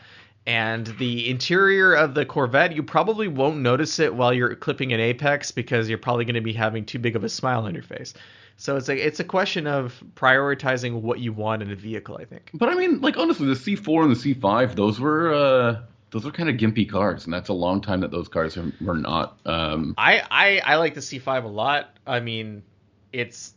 [0.47, 4.99] and the interior of the Corvette, you probably won't notice it while you're clipping an
[4.99, 7.81] apex because you're probably going to be having too big of a smile on your
[7.81, 8.13] face.
[8.58, 12.26] So it's like it's a question of prioritizing what you want in a vehicle, I
[12.26, 12.51] think.
[12.53, 15.82] But I mean, like honestly, the C4 and the C5, those were uh,
[16.12, 18.95] those were kind of gimpy cars, and that's a long time that those cars were
[18.97, 19.38] not.
[19.45, 19.93] Um...
[19.97, 21.97] I, I I like the C5 a lot.
[22.08, 22.64] I mean,
[23.12, 23.53] it's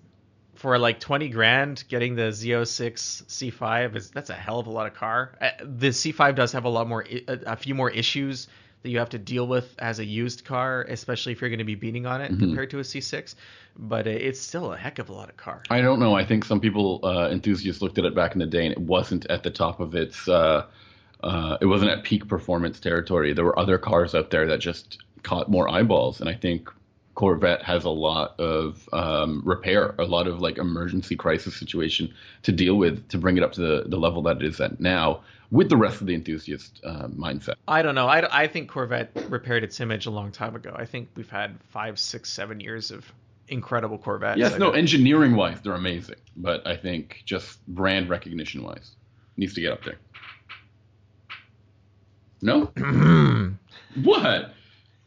[0.58, 4.88] for like 20 grand getting the Z06 C5 is that's a hell of a lot
[4.88, 5.36] of car.
[5.40, 8.48] Uh, the C5 does have a lot more a, a few more issues
[8.82, 11.64] that you have to deal with as a used car, especially if you're going to
[11.64, 12.40] be beating on it mm-hmm.
[12.40, 13.34] compared to a C6.
[13.76, 15.62] But it's still a heck of a lot of car.
[15.70, 16.14] I don't know.
[16.14, 18.80] I think some people uh, enthusiasts looked at it back in the day, and it
[18.80, 20.28] wasn't at the top of its.
[20.28, 20.66] Uh,
[21.22, 23.32] uh, it wasn't at peak performance territory.
[23.32, 26.70] There were other cars out there that just caught more eyeballs, and I think
[27.18, 32.14] Corvette has a lot of um, repair, a lot of like emergency crisis situation
[32.44, 34.78] to deal with to bring it up to the, the level that it is at
[34.78, 37.54] now with the rest of the enthusiast uh, mindset.
[37.66, 38.06] I don't know.
[38.06, 40.74] I, I think Corvette repaired its image a long time ago.
[40.76, 43.10] I think we've had five, six, seven years of
[43.48, 44.38] incredible Corvettes.
[44.38, 46.16] Yes, no, engineering wise, they're amazing.
[46.36, 48.96] But I think just brand recognition wise,
[49.36, 49.98] needs to get up there.
[52.42, 52.70] No?
[54.02, 54.54] what?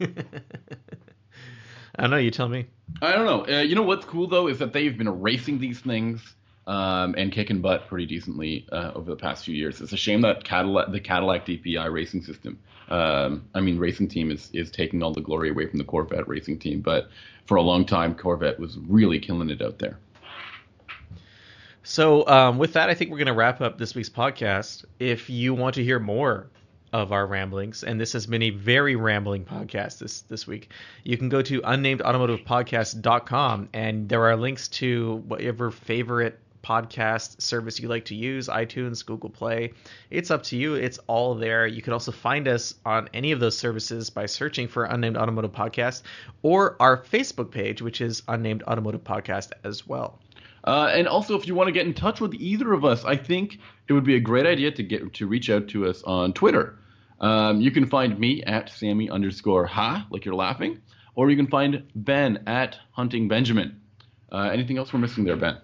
[0.00, 2.16] I don't know.
[2.16, 2.66] You tell me.
[3.00, 3.54] I don't know.
[3.54, 6.34] Uh, you know what's cool though is that they've been racing these things
[6.66, 9.80] um, and kicking butt pretty decently uh, over the past few years.
[9.80, 12.58] It's a shame that Cadillac, the Cadillac DPI racing system,
[12.88, 16.28] um, I mean, racing team is is taking all the glory away from the Corvette
[16.28, 16.80] racing team.
[16.80, 17.08] But
[17.46, 19.98] for a long time, Corvette was really killing it out there.
[21.84, 24.84] So um, with that, I think we're going to wrap up this week's podcast.
[25.00, 26.48] If you want to hear more
[26.92, 30.70] of our ramblings, and this has been a very rambling podcast this this week.
[31.04, 37.88] You can go to unnamedautomotivepodcast.com, and there are links to whatever favorite podcast service you
[37.88, 39.72] like to use iTunes, Google Play.
[40.10, 40.74] It's up to you.
[40.74, 41.66] It's all there.
[41.66, 45.52] You can also find us on any of those services by searching for Unnamed Automotive
[45.52, 46.02] Podcast
[46.42, 50.20] or our Facebook page, which is Unnamed Automotive Podcast as well.
[50.64, 53.16] Uh, and also, if you want to get in touch with either of us, I
[53.16, 53.58] think
[53.88, 56.78] it would be a great idea to get to reach out to us on Twitter.
[57.20, 60.80] Um, you can find me at Sami underscore ha, like you're laughing,
[61.14, 63.80] or you can find Ben at Hunting Benjamin.
[64.30, 65.58] Uh, anything else we're missing there, Ben?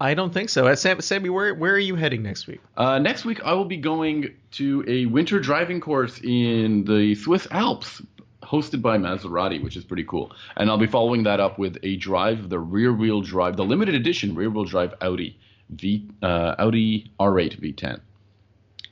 [0.00, 0.66] I don't think so.
[0.66, 2.60] Uh, Sam, Sami, where where are you heading next week?
[2.76, 7.48] Uh, next week, I will be going to a winter driving course in the Swiss
[7.50, 8.02] Alps,
[8.42, 10.32] hosted by Maserati, which is pretty cool.
[10.56, 13.94] And I'll be following that up with a drive, the rear wheel drive, the limited
[13.94, 15.38] edition rear wheel drive Audi
[15.70, 18.00] V uh, Audi R8 V10.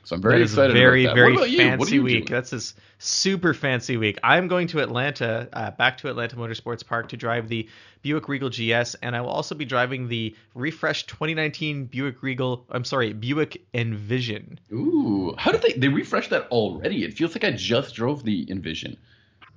[0.05, 0.73] So I'm very excited.
[0.73, 2.27] very very very fancy week.
[2.27, 2.39] Doing?
[2.41, 2.61] That's a
[2.99, 4.19] super fancy week.
[4.21, 7.67] I'm going to Atlanta, uh, back to Atlanta Motorsports Park to drive the
[8.03, 12.67] Buick Regal GS, and I will also be driving the refreshed 2019 Buick Regal.
[12.69, 14.59] I'm sorry, Buick Envision.
[14.71, 17.03] Ooh, how did they they refresh that already?
[17.03, 18.97] It feels like I just drove the Envision.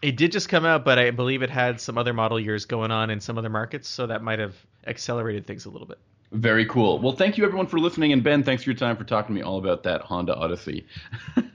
[0.01, 2.91] It did just come out, but I believe it had some other model years going
[2.91, 4.55] on in some other markets, so that might have
[4.87, 5.99] accelerated things a little bit.
[6.33, 6.99] Very cool.
[6.99, 9.41] Well, thank you everyone for listening, and Ben, thanks for your time for talking to
[9.41, 10.87] me all about that Honda Odyssey.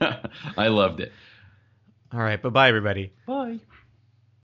[0.56, 1.12] I loved it.
[2.12, 3.12] All right, bye bye, everybody.
[3.26, 3.60] Bye.